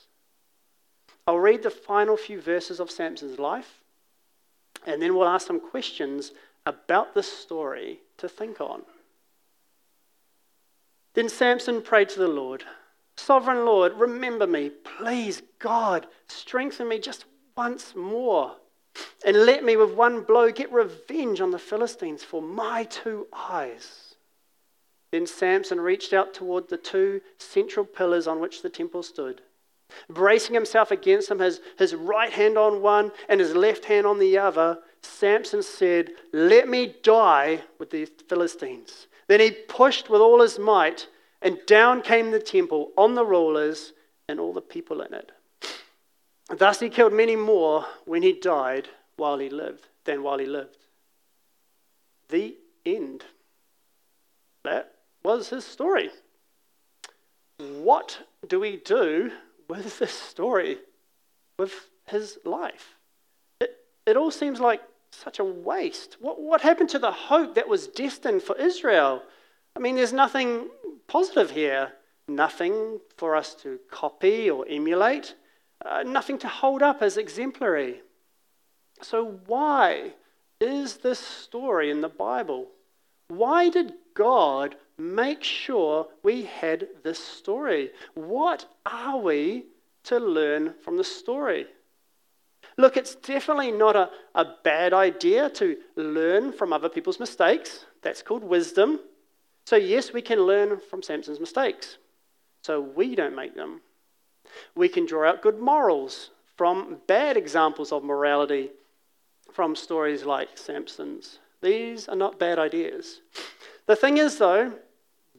I'll 1.26 1.38
read 1.38 1.62
the 1.62 1.70
final 1.70 2.16
few 2.16 2.40
verses 2.40 2.80
of 2.80 2.90
Samson's 2.90 3.38
life 3.38 3.79
and 4.86 5.00
then 5.00 5.14
we'll 5.14 5.28
ask 5.28 5.46
some 5.46 5.60
questions 5.60 6.32
about 6.66 7.14
this 7.14 7.30
story 7.30 8.00
to 8.18 8.28
think 8.28 8.60
on. 8.60 8.82
Then 11.14 11.28
Samson 11.28 11.82
prayed 11.82 12.08
to 12.10 12.18
the 12.18 12.28
Lord 12.28 12.64
Sovereign 13.16 13.66
Lord, 13.66 13.92
remember 13.94 14.46
me. 14.46 14.70
Please, 14.70 15.42
God, 15.58 16.06
strengthen 16.26 16.88
me 16.88 16.98
just 16.98 17.26
once 17.54 17.94
more. 17.94 18.56
And 19.26 19.44
let 19.44 19.62
me, 19.62 19.76
with 19.76 19.92
one 19.92 20.22
blow, 20.22 20.50
get 20.50 20.72
revenge 20.72 21.40
on 21.40 21.50
the 21.50 21.58
Philistines 21.58 22.24
for 22.24 22.40
my 22.40 22.84
two 22.84 23.26
eyes. 23.32 24.14
Then 25.12 25.26
Samson 25.26 25.80
reached 25.80 26.14
out 26.14 26.32
toward 26.32 26.68
the 26.68 26.78
two 26.78 27.20
central 27.36 27.84
pillars 27.84 28.26
on 28.26 28.40
which 28.40 28.62
the 28.62 28.70
temple 28.70 29.02
stood 29.02 29.42
bracing 30.08 30.54
himself 30.54 30.90
against 30.90 31.28
them, 31.28 31.38
his, 31.38 31.60
his 31.78 31.94
right 31.94 32.32
hand 32.32 32.56
on 32.56 32.82
one 32.82 33.12
and 33.28 33.40
his 33.40 33.54
left 33.54 33.84
hand 33.84 34.06
on 34.06 34.18
the 34.18 34.38
other, 34.38 34.78
Samson 35.02 35.62
said, 35.62 36.10
Let 36.32 36.68
me 36.68 36.94
die 37.02 37.62
with 37.78 37.90
the 37.90 38.06
Philistines. 38.28 39.06
Then 39.26 39.40
he 39.40 39.50
pushed 39.50 40.10
with 40.10 40.20
all 40.20 40.40
his 40.40 40.58
might, 40.58 41.06
and 41.42 41.58
down 41.66 42.02
came 42.02 42.30
the 42.30 42.40
temple 42.40 42.92
on 42.96 43.14
the 43.14 43.24
rulers 43.24 43.92
and 44.28 44.40
all 44.40 44.52
the 44.52 44.60
people 44.60 45.00
in 45.00 45.14
it. 45.14 45.32
Thus 46.48 46.80
he 46.80 46.88
killed 46.88 47.12
many 47.12 47.36
more 47.36 47.86
when 48.04 48.22
he 48.22 48.32
died 48.32 48.88
while 49.16 49.38
he 49.38 49.48
lived 49.48 49.86
than 50.04 50.22
while 50.22 50.38
he 50.38 50.46
lived. 50.46 50.76
The 52.28 52.56
end. 52.84 53.24
That 54.64 54.94
was 55.22 55.48
his 55.48 55.64
story. 55.64 56.10
What 57.58 58.18
do 58.48 58.58
we 58.58 58.76
do 58.76 59.30
with 59.70 59.98
this 59.98 60.12
story, 60.12 60.78
with 61.58 61.72
his 62.06 62.38
life. 62.44 62.96
It, 63.60 63.76
it 64.04 64.16
all 64.16 64.30
seems 64.30 64.60
like 64.60 64.82
such 65.12 65.38
a 65.38 65.44
waste. 65.44 66.16
What, 66.20 66.40
what 66.40 66.60
happened 66.60 66.90
to 66.90 66.98
the 66.98 67.12
hope 67.12 67.54
that 67.54 67.68
was 67.68 67.86
destined 67.86 68.42
for 68.42 68.56
Israel? 68.56 69.22
I 69.76 69.80
mean, 69.80 69.94
there's 69.94 70.12
nothing 70.12 70.68
positive 71.06 71.50
here, 71.52 71.92
nothing 72.26 73.00
for 73.16 73.36
us 73.36 73.54
to 73.62 73.78
copy 73.90 74.50
or 74.50 74.66
emulate, 74.68 75.34
uh, 75.84 76.02
nothing 76.02 76.38
to 76.38 76.48
hold 76.48 76.82
up 76.82 77.00
as 77.00 77.16
exemplary. 77.16 78.02
So, 79.02 79.38
why 79.46 80.14
is 80.60 80.98
this 80.98 81.18
story 81.18 81.90
in 81.90 82.00
the 82.00 82.08
Bible? 82.08 82.68
Why 83.28 83.70
did 83.70 83.94
God 84.14 84.76
make 85.00 85.42
sure 85.42 86.06
we 86.22 86.42
had 86.42 86.88
this 87.02 87.18
story. 87.18 87.90
What 88.14 88.66
are 88.86 89.18
we 89.18 89.66
to 90.04 90.18
learn 90.18 90.74
from 90.84 90.96
the 90.96 91.04
story? 91.04 91.66
Look, 92.76 92.96
it's 92.96 93.14
definitely 93.14 93.72
not 93.72 93.96
a, 93.96 94.10
a 94.34 94.46
bad 94.62 94.92
idea 94.92 95.50
to 95.50 95.76
learn 95.96 96.52
from 96.52 96.72
other 96.72 96.88
people's 96.88 97.20
mistakes. 97.20 97.84
That's 98.02 98.22
called 98.22 98.44
wisdom. 98.44 99.00
So, 99.66 99.76
yes, 99.76 100.12
we 100.12 100.22
can 100.22 100.40
learn 100.40 100.78
from 100.78 101.02
Samson's 101.02 101.40
mistakes 101.40 101.98
so 102.62 102.80
we 102.80 103.14
don't 103.14 103.34
make 103.36 103.54
them. 103.54 103.80
We 104.74 104.88
can 104.88 105.06
draw 105.06 105.28
out 105.28 105.42
good 105.42 105.58
morals 105.58 106.30
from 106.56 106.98
bad 107.06 107.36
examples 107.36 107.92
of 107.92 108.04
morality 108.04 108.70
from 109.52 109.74
stories 109.74 110.24
like 110.24 110.56
Samson's. 110.56 111.38
These 111.62 112.08
are 112.08 112.16
not 112.16 112.38
bad 112.38 112.58
ideas. 112.58 113.20
The 113.86 113.96
thing 113.96 114.18
is, 114.18 114.38
though, 114.38 114.72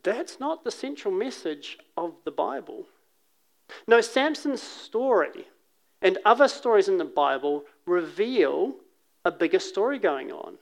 that's 0.04 0.40
not 0.40 0.64
the 0.64 0.72
central 0.72 1.14
message 1.14 1.78
of 1.98 2.14
the 2.26 2.32
Bible. 2.32 2.86
No, 3.88 4.02
Samson's 4.02 4.62
story 4.62 5.48
and 6.02 6.18
other 6.26 6.48
stories 6.48 6.88
in 6.88 6.98
the 6.98 7.06
Bible 7.06 7.64
reveal 7.86 8.76
a 9.24 9.32
bigger 9.32 9.60
story 9.60 10.00
going 10.00 10.32
on. 10.32 10.58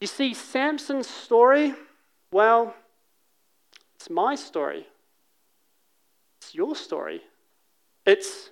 You 0.00 0.06
see, 0.06 0.34
Samson's 0.34 1.08
story, 1.08 1.74
well, 2.30 2.74
it's 3.94 4.10
my 4.10 4.34
story. 4.34 4.86
It's 6.40 6.54
your 6.54 6.76
story. 6.76 7.22
It's 8.04 8.50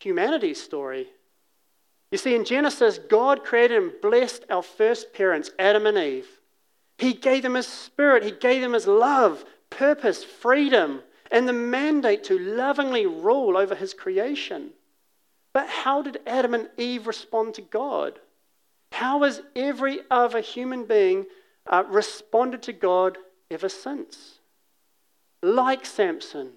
humanity's 0.00 0.60
story. 0.60 1.06
You 2.10 2.18
see, 2.18 2.34
in 2.34 2.44
Genesis, 2.44 2.98
God 2.98 3.44
created 3.44 3.82
and 3.82 3.92
blessed 4.02 4.44
our 4.50 4.62
first 4.62 5.14
parents, 5.14 5.50
Adam 5.58 5.86
and 5.86 5.96
Eve. 5.96 6.28
He 7.02 7.14
gave 7.14 7.42
them 7.42 7.54
His 7.54 7.66
Spirit, 7.66 8.22
He 8.22 8.30
gave 8.30 8.62
them 8.62 8.74
His 8.74 8.86
love, 8.86 9.44
purpose, 9.70 10.22
freedom, 10.22 11.02
and 11.32 11.48
the 11.48 11.52
mandate 11.52 12.22
to 12.24 12.38
lovingly 12.38 13.06
rule 13.06 13.56
over 13.56 13.74
His 13.74 13.92
creation. 13.92 14.70
But 15.52 15.68
how 15.68 16.02
did 16.02 16.20
Adam 16.28 16.54
and 16.54 16.70
Eve 16.78 17.08
respond 17.08 17.54
to 17.54 17.60
God? 17.60 18.20
How 18.92 19.24
has 19.24 19.42
every 19.56 20.02
other 20.12 20.40
human 20.40 20.84
being 20.84 21.26
uh, 21.66 21.82
responded 21.88 22.62
to 22.62 22.72
God 22.72 23.18
ever 23.50 23.68
since? 23.68 24.38
Like 25.42 25.84
Samson, 25.84 26.50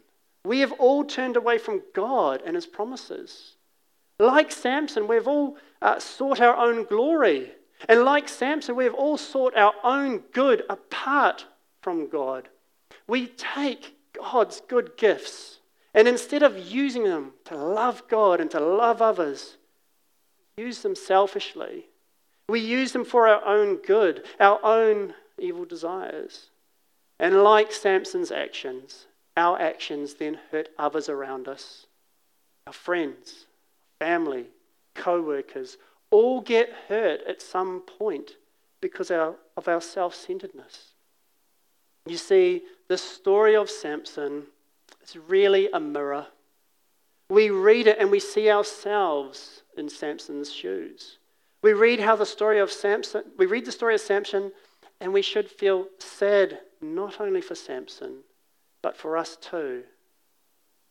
we 0.45 0.59
have 0.59 0.73
all 0.73 1.05
turned 1.05 1.37
away 1.37 1.57
from 1.57 1.81
God 1.95 2.43
and 2.45 2.55
His 2.55 2.67
promises. 2.67 3.55
Like 4.19 4.51
Samson, 4.51 5.07
we've 5.07 5.27
all 5.27 5.57
uh, 5.81 5.97
sought 5.97 6.39
our 6.39 6.55
own 6.55 6.83
glory 6.83 7.53
and 7.87 8.03
like 8.03 8.29
Samson, 8.29 8.75
we 8.75 8.85
have 8.85 8.93
all 8.93 9.17
sought 9.17 9.55
our 9.55 9.73
own 9.83 10.19
good 10.33 10.63
apart 10.69 11.45
from 11.81 12.09
God. 12.09 12.49
We 13.07 13.27
take 13.27 13.95
God's 14.13 14.61
good 14.67 14.97
gifts, 14.97 15.59
and 15.93 16.07
instead 16.07 16.41
of 16.41 16.57
using 16.57 17.03
them 17.03 17.33
to 17.45 17.55
love 17.55 18.07
God 18.07 18.39
and 18.39 18.49
to 18.51 18.59
love 18.59 19.01
others, 19.01 19.57
use 20.57 20.81
them 20.81 20.95
selfishly. 20.95 21.87
We 22.47 22.59
use 22.59 22.91
them 22.91 23.05
for 23.05 23.27
our 23.27 23.43
own 23.45 23.77
good, 23.77 24.23
our 24.39 24.59
own 24.63 25.13
evil 25.37 25.65
desires. 25.65 26.49
And 27.19 27.43
like 27.43 27.71
Samson's 27.71 28.31
actions, 28.31 29.07
our 29.37 29.59
actions 29.59 30.15
then 30.15 30.39
hurt 30.51 30.69
others 30.77 31.09
around 31.09 31.47
us 31.47 31.87
our 32.67 32.73
friends, 32.73 33.45
family, 33.99 34.45
co 34.95 35.21
workers, 35.21 35.77
all 36.15 36.39
get 36.39 36.69
hurt 36.87 37.19
at 37.27 37.41
some 37.41 37.81
point 37.81 38.37
because 38.79 39.11
of 39.11 39.35
our 39.67 39.81
self 39.81 40.15
centeredness. 40.15 40.93
You 42.05 42.15
see, 42.15 42.61
the 42.87 42.97
story 42.97 43.55
of 43.55 43.69
Samson 43.69 44.43
is 45.03 45.17
really 45.17 45.67
a 45.73 45.79
mirror. 45.79 46.27
We 47.29 47.49
read 47.49 47.87
it 47.87 47.97
and 47.99 48.09
we 48.11 48.21
see 48.21 48.49
ourselves 48.49 49.63
in 49.77 49.89
Samson's 49.89 50.53
shoes. 50.53 51.17
We 51.61 51.73
read 51.73 51.99
how 51.99 52.15
the 52.15 52.25
story 52.25 52.59
of 52.59 52.71
Samson, 52.71 53.23
we 53.37 53.45
read 53.47 53.65
the 53.65 53.71
story 53.71 53.95
of 53.95 54.01
Samson, 54.01 54.53
and 55.01 55.11
we 55.11 55.21
should 55.21 55.49
feel 55.49 55.87
sad 55.99 56.59
not 56.81 57.19
only 57.19 57.41
for 57.41 57.55
Samson, 57.55 58.19
but 58.81 58.95
for 58.95 59.17
us 59.17 59.35
too. 59.35 59.83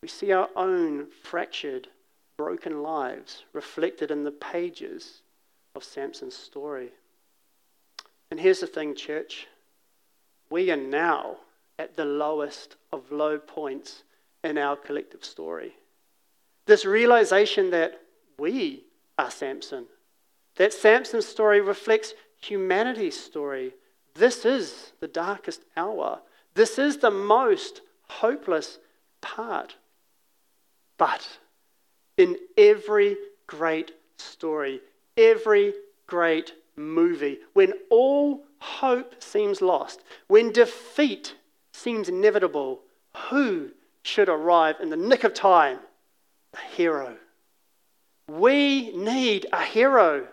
We 0.03 0.09
see 0.09 0.33
our 0.33 0.51
own 0.55 1.07
fractured, 1.23 1.89
broken 2.37 2.83
lives 2.83 3.45
reflected 3.53 4.11
in 4.11 4.25
the 4.25 4.31
pages 4.31 5.23
of 5.75 5.85
Samson's 5.85 6.37
story. 6.37 6.91
And 8.31 8.41
here's 8.41 8.61
the 8.61 8.67
thing, 8.67 8.95
church 8.95 9.47
we 10.51 10.71
are 10.71 10.77
now 10.77 11.37
at 11.79 11.97
the 11.97 12.05
lowest 12.05 12.77
of 12.93 13.11
low 13.11 13.39
points 13.39 14.03
in 14.43 14.59
our 14.59 14.77
collective 14.77 15.25
story. 15.25 15.75
This 16.67 16.85
realization 16.85 17.71
that 17.71 18.01
we 18.39 18.85
are 19.19 19.31
Samson, 19.31 19.87
that 20.57 20.73
Samson's 20.73 21.27
story 21.27 21.61
reflects 21.61 22.15
humanity's 22.41 23.19
story. 23.19 23.75
This 24.15 24.45
is 24.45 24.93
the 25.01 25.09
darkest 25.09 25.63
hour. 25.77 26.21
This 26.55 26.79
is 26.79 26.99
the 26.99 27.11
most 27.11 27.81
hopeless 28.09 28.79
part. 29.21 29.77
But 30.99 31.27
in 32.17 32.37
every 32.57 33.17
great 33.47 33.93
story, 34.19 34.81
every 35.17 35.75
great 36.07 36.55
movie, 36.77 37.39
when 37.53 37.73
all 37.91 38.45
hope 38.59 39.23
seems 39.23 39.61
lost, 39.61 40.01
when 40.27 40.53
defeat 40.53 41.35
seems 41.73 42.09
inevitable, 42.09 42.81
who 43.31 43.71
should 44.03 44.29
arrive 44.29 44.77
in 44.81 44.91
the 44.91 44.97
nick 44.97 45.25
of 45.25 45.35
time? 45.35 45.79
A 46.55 46.75
hero. 46.77 47.17
We 48.29 48.97
need 48.97 49.47
a 49.53 49.63
hero. 49.63 50.29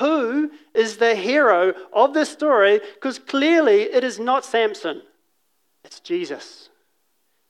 Who 0.00 0.50
is 0.74 0.96
the 0.96 1.14
hero 1.14 1.72
of 1.92 2.14
this 2.14 2.30
story? 2.30 2.80
Because 2.94 3.18
clearly 3.18 3.82
it 3.82 4.02
is 4.04 4.18
not 4.18 4.44
Samson, 4.44 5.02
it's 5.84 6.00
Jesus. 6.00 6.68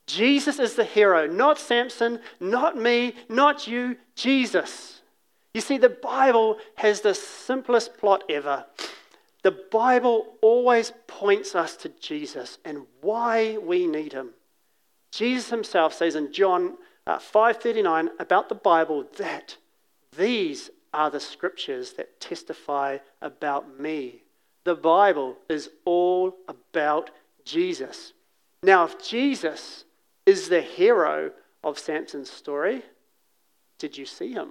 Jesus 0.07 0.59
is 0.59 0.75
the 0.75 0.85
hero, 0.85 1.27
not 1.27 1.59
Samson, 1.59 2.21
not 2.39 2.77
me, 2.77 3.15
not 3.29 3.67
you, 3.67 3.97
Jesus. 4.15 5.03
You 5.53 5.61
see, 5.61 5.79
the 5.79 5.89
Bible 5.89 6.59
has 6.77 7.01
the 7.01 7.15
simplest 7.15 7.97
plot 7.99 8.23
ever. 8.29 8.67
The 9.43 9.57
Bible 9.71 10.35
always 10.43 10.93
points 11.07 11.55
us 11.55 11.77
to 11.79 11.89
Jesus 11.89 12.59
and 12.65 12.87
why 13.01 13.57
we 13.59 13.87
need 13.87 14.13
him. 14.13 14.31
Jesus 15.13 15.51
himself 15.51 15.95
says 15.95 16.15
in 16.15 16.33
John 16.33 16.77
uh, 17.07 17.19
5:39 17.19 18.11
about 18.19 18.49
the 18.49 18.55
Bible 18.55 19.07
that 19.17 19.57
these 20.17 20.71
are 20.93 21.11
the 21.11 21.21
scriptures 21.21 21.93
that 21.93 22.21
testify 22.21 22.99
about 23.23 23.81
me. 23.81 24.23
The 24.65 24.75
Bible 24.75 25.37
is 25.49 25.71
all 25.85 26.37
about 26.49 27.11
Jesus. 27.45 28.13
Now, 28.63 28.85
if 28.85 29.03
Jesus 29.03 29.86
is 30.27 30.49
the 30.49 30.61
hero 30.61 31.31
of 31.63 31.79
Samson's 31.79 32.31
story, 32.31 32.83
did 33.79 33.97
you 33.97 34.05
see 34.05 34.33
him? 34.33 34.51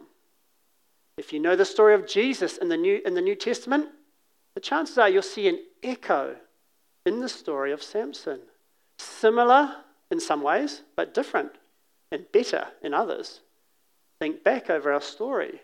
If 1.17 1.31
you 1.31 1.39
know 1.39 1.55
the 1.55 1.65
story 1.65 1.93
of 1.93 2.07
Jesus 2.07 2.57
in 2.57 2.69
the 2.69 2.77
New, 2.77 3.01
in 3.05 3.13
the 3.13 3.21
New 3.21 3.35
Testament, 3.35 3.89
the 4.53 4.61
chances 4.61 4.97
are 4.97 5.09
you'll 5.09 5.21
see 5.21 5.47
an 5.47 5.59
echo 5.83 6.35
in 7.05 7.19
the 7.19 7.29
story 7.29 7.71
of 7.71 7.83
Samson. 7.83 8.39
Similar 8.97 9.75
in 10.11 10.19
some 10.19 10.41
ways, 10.41 10.81
but 10.95 11.13
different 11.13 11.51
and 12.11 12.25
better 12.31 12.67
in 12.81 12.93
others. 12.93 13.41
Think 14.19 14.43
back 14.43 14.69
over 14.69 14.91
our 14.91 15.01
story. 15.01 15.61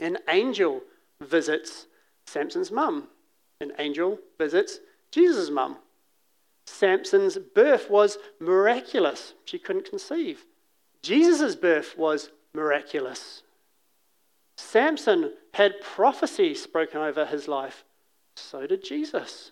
An 0.00 0.18
angel 0.28 0.82
visits 1.20 1.86
Samson's 2.26 2.70
mum. 2.70 3.08
An 3.60 3.72
angel 3.78 4.18
visits 4.38 4.78
Jesus' 5.10 5.50
mum. 5.50 5.76
Samson's 6.70 7.36
birth 7.36 7.90
was 7.90 8.16
miraculous. 8.38 9.34
She 9.44 9.58
couldn't 9.58 9.90
conceive. 9.90 10.46
Jesus' 11.02 11.56
birth 11.56 11.98
was 11.98 12.30
miraculous. 12.54 13.42
Samson 14.56 15.32
had 15.52 15.80
prophecy 15.80 16.54
spoken 16.54 17.00
over 17.00 17.26
his 17.26 17.48
life. 17.48 17.84
So 18.36 18.66
did 18.66 18.84
Jesus. 18.84 19.50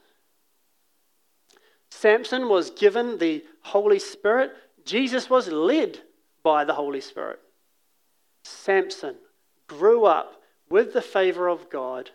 Samson 1.90 2.48
was 2.48 2.70
given 2.70 3.18
the 3.18 3.44
Holy 3.62 3.98
Spirit. 3.98 4.52
Jesus 4.85 5.28
was 5.28 5.48
led 5.48 5.98
by 6.42 6.64
the 6.64 6.74
Holy 6.74 7.00
Spirit. 7.00 7.40
Samson 8.44 9.16
grew 9.66 10.04
up 10.04 10.40
with 10.70 10.92
the 10.92 11.02
favor 11.02 11.48
of 11.48 11.68
God. 11.68 12.11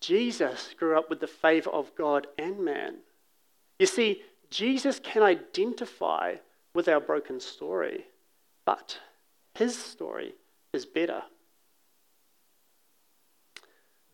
Jesus 0.00 0.74
grew 0.78 0.96
up 0.96 1.10
with 1.10 1.20
the 1.20 1.26
favor 1.26 1.70
of 1.70 1.94
God 1.96 2.28
and 2.38 2.60
man. 2.60 2.98
You 3.78 3.86
see, 3.86 4.22
Jesus 4.50 4.98
can 4.98 5.22
identify 5.22 6.36
with 6.74 6.88
our 6.88 7.00
broken 7.00 7.40
story, 7.40 8.06
but 8.64 8.98
his 9.54 9.76
story 9.76 10.34
is 10.72 10.86
better. 10.86 11.22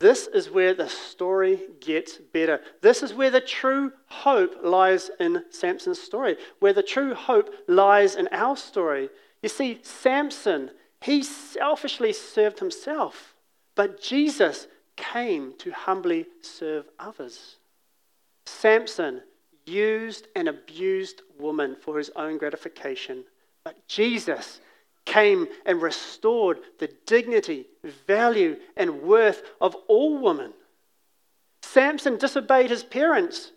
This 0.01 0.27
is 0.27 0.51
where 0.51 0.75
the 0.75 0.89
story 0.89 1.61
gets 1.81 2.19
better. 2.19 2.61
This 2.83 3.03
is 3.03 3.15
where 3.15 3.31
the 3.31 3.41
true 3.41 3.93
hope 4.07 4.57
lies 4.63 5.11
in 5.21 5.45
Samson's 5.51 6.01
story, 6.01 6.37
where 6.59 6.73
the 6.73 6.83
true 6.83 7.15
hope 7.15 7.49
lies 7.69 8.17
in 8.17 8.29
our 8.33 8.57
story. 8.57 9.09
You 9.43 9.49
see, 9.49 9.79
Samson, 9.83 10.71
he 11.01 11.23
selfishly 11.23 12.13
served 12.13 12.59
himself, 12.59 13.35
but 13.77 14.03
Jesus 14.03 14.67
came 14.97 15.55
to 15.59 15.71
humbly 15.71 16.27
serve 16.43 16.87
others. 16.99 17.57
Samson 18.47 19.23
used 19.67 20.29
and 20.35 20.49
abused 20.49 21.23
woman 21.39 21.77
for 21.81 21.99
his 21.99 22.11
own 22.17 22.39
gratification, 22.39 23.25
but 23.65 23.87
Jesus 23.89 24.61
came 25.05 25.49
and 25.67 25.83
restored 25.83 26.61
the 26.79 26.89
dignity, 27.07 27.67
value, 28.07 28.57
and 28.77 29.03
worth 29.03 29.43
of 29.61 29.75
all 29.89 30.19
women. 30.19 30.53
Samson 31.63 32.17
disobeyed 32.17 32.71
his 32.71 32.85
parents, 32.85 33.53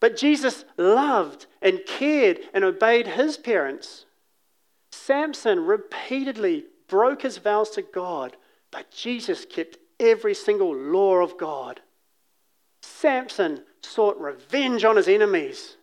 but 0.00 0.16
Jesus 0.16 0.64
loved 0.76 1.46
and 1.62 1.80
cared 1.86 2.40
and 2.52 2.62
obeyed 2.64 3.06
his 3.06 3.36
parents. 3.36 4.04
Samson 4.92 5.64
repeatedly 5.64 6.64
broke 6.88 7.22
his 7.22 7.38
vows 7.38 7.70
to 7.70 7.82
God, 7.82 8.36
but 8.70 8.90
Jesus 8.90 9.44
kept 9.44 9.78
every 9.98 10.34
single 10.34 10.74
law 10.74 11.16
of 11.16 11.38
God. 11.38 11.80
Samson 12.82 13.62
sought 13.84 14.18
revenge 14.18 14.84
on 14.84 14.96
his 14.96 15.08
enemies, 15.08 15.76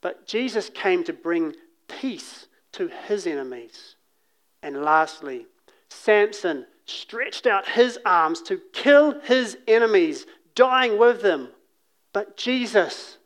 but 0.00 0.26
Jesus 0.26 0.70
came 0.70 1.04
to 1.04 1.12
bring 1.12 1.54
peace 1.88 2.46
to 2.72 2.88
his 3.06 3.26
enemies. 3.26 3.96
And 4.62 4.82
lastly, 4.82 5.46
Samson 5.88 6.66
stretched 6.84 7.46
out 7.46 7.68
his 7.68 7.98
arms 8.04 8.42
to 8.42 8.60
kill 8.72 9.20
his 9.20 9.58
enemies, 9.66 10.26
dying 10.54 10.98
with 10.98 11.22
them. 11.22 11.48
But 12.12 12.36
Jesus 12.36 13.18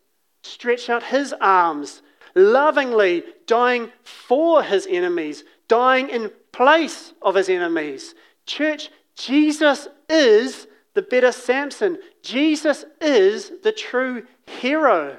stretched 0.42 0.90
out 0.90 1.02
his 1.02 1.34
arms, 1.40 2.02
lovingly 2.34 3.24
dying 3.46 3.90
for 4.02 4.62
his 4.62 4.86
enemies, 4.88 5.44
dying 5.68 6.08
in 6.08 6.30
place 6.52 7.14
of 7.22 7.34
his 7.34 7.48
enemies. 7.48 8.14
Church, 8.46 8.90
Jesus 9.14 9.88
is 10.08 10.66
the 10.94 11.02
better 11.02 11.32
Samson. 11.32 11.98
Jesus 12.22 12.84
is 13.00 13.52
the 13.62 13.72
true 13.72 14.24
hero. 14.46 15.18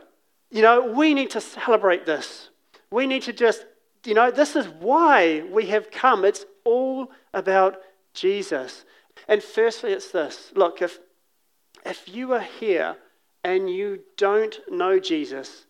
You 0.51 0.61
know, 0.61 0.85
we 0.85 1.13
need 1.13 1.31
to 1.31 1.41
celebrate 1.41 2.05
this. 2.05 2.49
We 2.91 3.07
need 3.07 3.23
to 3.23 3.33
just 3.33 3.65
you 4.05 4.13
know, 4.13 4.31
this 4.31 4.55
is 4.55 4.67
why 4.67 5.43
we 5.51 5.67
have 5.67 5.91
come. 5.91 6.25
It's 6.25 6.45
all 6.65 7.11
about 7.33 7.77
Jesus. 8.13 8.85
And 9.27 9.41
firstly, 9.41 9.93
it's 9.93 10.11
this 10.11 10.51
look, 10.55 10.81
if, 10.81 10.99
if 11.85 12.07
you 12.07 12.33
are 12.33 12.41
here 12.41 12.97
and 13.43 13.69
you 13.69 14.01
don't 14.17 14.59
know 14.69 14.99
Jesus, 14.99 15.65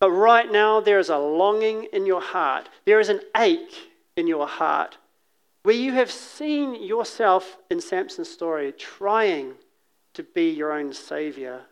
but 0.00 0.10
right 0.10 0.50
now 0.50 0.80
there 0.80 0.98
is 0.98 1.08
a 1.08 1.18
longing 1.18 1.86
in 1.92 2.06
your 2.06 2.20
heart, 2.20 2.68
there 2.84 3.00
is 3.00 3.08
an 3.08 3.20
ache 3.36 3.92
in 4.16 4.26
your 4.26 4.46
heart, 4.46 4.98
where 5.66 5.74
you 5.74 5.92
have 5.92 6.12
seen 6.12 6.80
yourself 6.80 7.58
in 7.70 7.80
Samson's 7.80 8.30
story 8.30 8.70
trying 8.70 9.54
to 10.14 10.22
be 10.22 10.50
your 10.50 10.72
own 10.72 10.92
savior. 10.92 11.62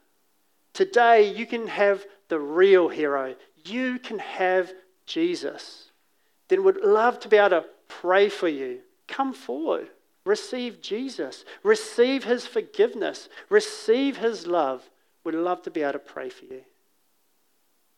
Today, 0.73 1.33
you 1.33 1.47
can 1.47 1.69
have 1.69 2.05
the 2.29 2.41
real 2.41 2.89
hero. 2.89 3.37
You 3.65 4.01
can 4.01 4.19
have 4.19 4.73
Jesus 5.07 5.93
then 6.49 6.65
would 6.65 6.83
love 6.83 7.21
to 7.21 7.29
be 7.29 7.37
able 7.37 7.51
to 7.51 7.65
pray 7.89 8.29
for 8.29 8.49
you. 8.49 8.81
Come 9.07 9.33
forward. 9.33 9.89
Receive 10.27 10.81
Jesus. 10.81 11.45
Receive 11.63 12.25
his 12.25 12.47
forgiveness. 12.47 13.29
Receive 13.49 14.17
his 14.17 14.47
love. 14.47 14.91
Would 15.25 15.35
love 15.35 15.63
to 15.63 15.71
be 15.71 15.83
able 15.83 15.93
to 15.93 15.99
pray 16.01 16.29
for 16.29 16.45
you. 16.47 16.63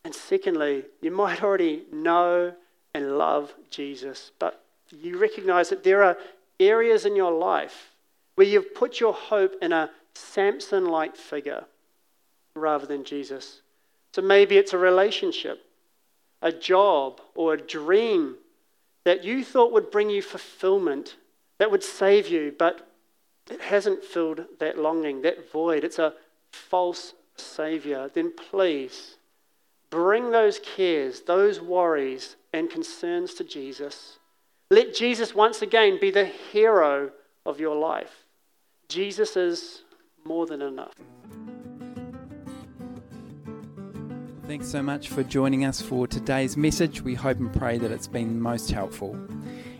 And 0.05 0.15
secondly, 0.15 0.85
you 1.01 1.11
might 1.11 1.43
already 1.43 1.85
know 1.91 2.55
and 2.95 3.19
love 3.19 3.55
Jesus, 3.71 4.31
but 4.39 4.63
you 4.91 5.19
recognize 5.19 5.69
that 5.71 5.85
there 5.85 6.03
are 6.03 6.17
areas 6.61 7.05
in 7.05 7.17
your 7.17 7.33
life 7.33 7.93
where 8.35 8.47
you've 8.47 8.75
put 8.75 9.01
your 9.01 9.13
hope 9.13 9.55
in 9.61 9.73
a 9.73 9.91
Samson 10.15 10.87
like 10.87 11.17
figure 11.17 11.65
rather 12.55 12.87
than 12.87 13.05
Jesus. 13.05 13.61
So 14.15 14.23
maybe 14.23 14.57
it's 14.57 14.73
a 14.73 14.79
relationship, 14.79 15.65
a 16.41 16.53
job, 16.53 17.21
or 17.35 17.55
a 17.55 17.61
dream 17.61 18.37
that 19.05 19.25
you 19.25 19.45
thought 19.45 19.73
would 19.73 19.91
bring 19.91 20.11
you 20.11 20.23
fulfillment, 20.23 21.17
that 21.59 21.71
would 21.71 21.85
save 21.85 22.29
you, 22.29 22.55
but 22.59 22.89
it 23.51 23.61
hasn't 23.61 24.05
filled 24.05 24.45
that 24.59 24.79
longing, 24.79 25.23
that 25.23 25.51
void. 25.53 25.85
It's 25.85 25.99
a 25.99 26.15
false 26.51 27.15
Savior. 27.37 28.11
Then 28.13 28.33
please 28.33 29.17
bring 29.91 30.31
those 30.31 30.59
cares, 30.59 31.21
those 31.23 31.61
worries, 31.61 32.37
and 32.53 32.71
concerns 32.71 33.35
to 33.35 33.45
Jesus. 33.45 34.19
Let 34.69 34.97
Jesus 34.97 35.33
once 35.33 35.63
again 35.63 35.99
be 36.01 36.11
the 36.11 36.25
hero 36.25 37.13
of 37.45 37.61
your 37.61 37.77
life. 37.77 38.25
Jesus 38.89 39.37
is 39.37 39.83
more 40.25 40.45
than 40.45 40.61
enough. 40.61 40.93
Thanks 44.49 44.67
so 44.67 44.83
much 44.83 45.09
for 45.09 45.23
joining 45.23 45.65
us 45.65 45.81
for 45.81 46.09
today's 46.09 46.57
message. 46.57 47.01
We 47.01 47.15
hope 47.15 47.39
and 47.39 47.55
pray 47.55 47.79
that 47.79 47.93
it's 47.93 48.09
been 48.09 48.41
most 48.41 48.73
helpful. 48.73 49.17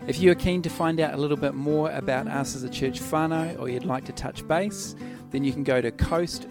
If 0.07 0.21
you 0.21 0.31
are 0.31 0.35
keen 0.35 0.61
to 0.61 0.69
find 0.69 1.01
out 1.01 1.13
a 1.13 1.17
little 1.17 1.35
bit 1.35 1.53
more 1.53 1.91
about 1.91 2.29
us 2.29 2.55
as 2.55 2.63
a 2.63 2.69
church 2.69 3.01
whānau 3.01 3.59
or 3.59 3.67
you'd 3.67 3.83
like 3.83 4.05
to 4.05 4.13
touch 4.13 4.47
base, 4.47 4.95
then 5.31 5.43
you 5.43 5.51
can 5.51 5.63
go 5.63 5.81
to 5.81 5.91
coast.org.nz 5.91 6.43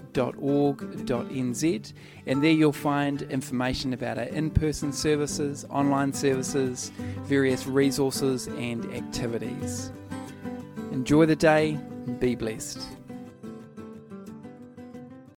and 2.27 2.43
there 2.43 2.51
you'll 2.51 2.73
find 2.73 3.23
information 3.23 3.93
about 3.93 4.19
our 4.19 4.25
in 4.25 4.51
person 4.51 4.93
services, 4.93 5.65
online 5.71 6.13
services, 6.13 6.91
various 7.23 7.67
resources, 7.67 8.47
and 8.49 8.85
activities. 8.95 9.93
Enjoy 10.93 11.27
the 11.27 11.37
day, 11.37 11.79
and 12.07 12.19
be 12.21 12.35
blessed. 12.35 12.96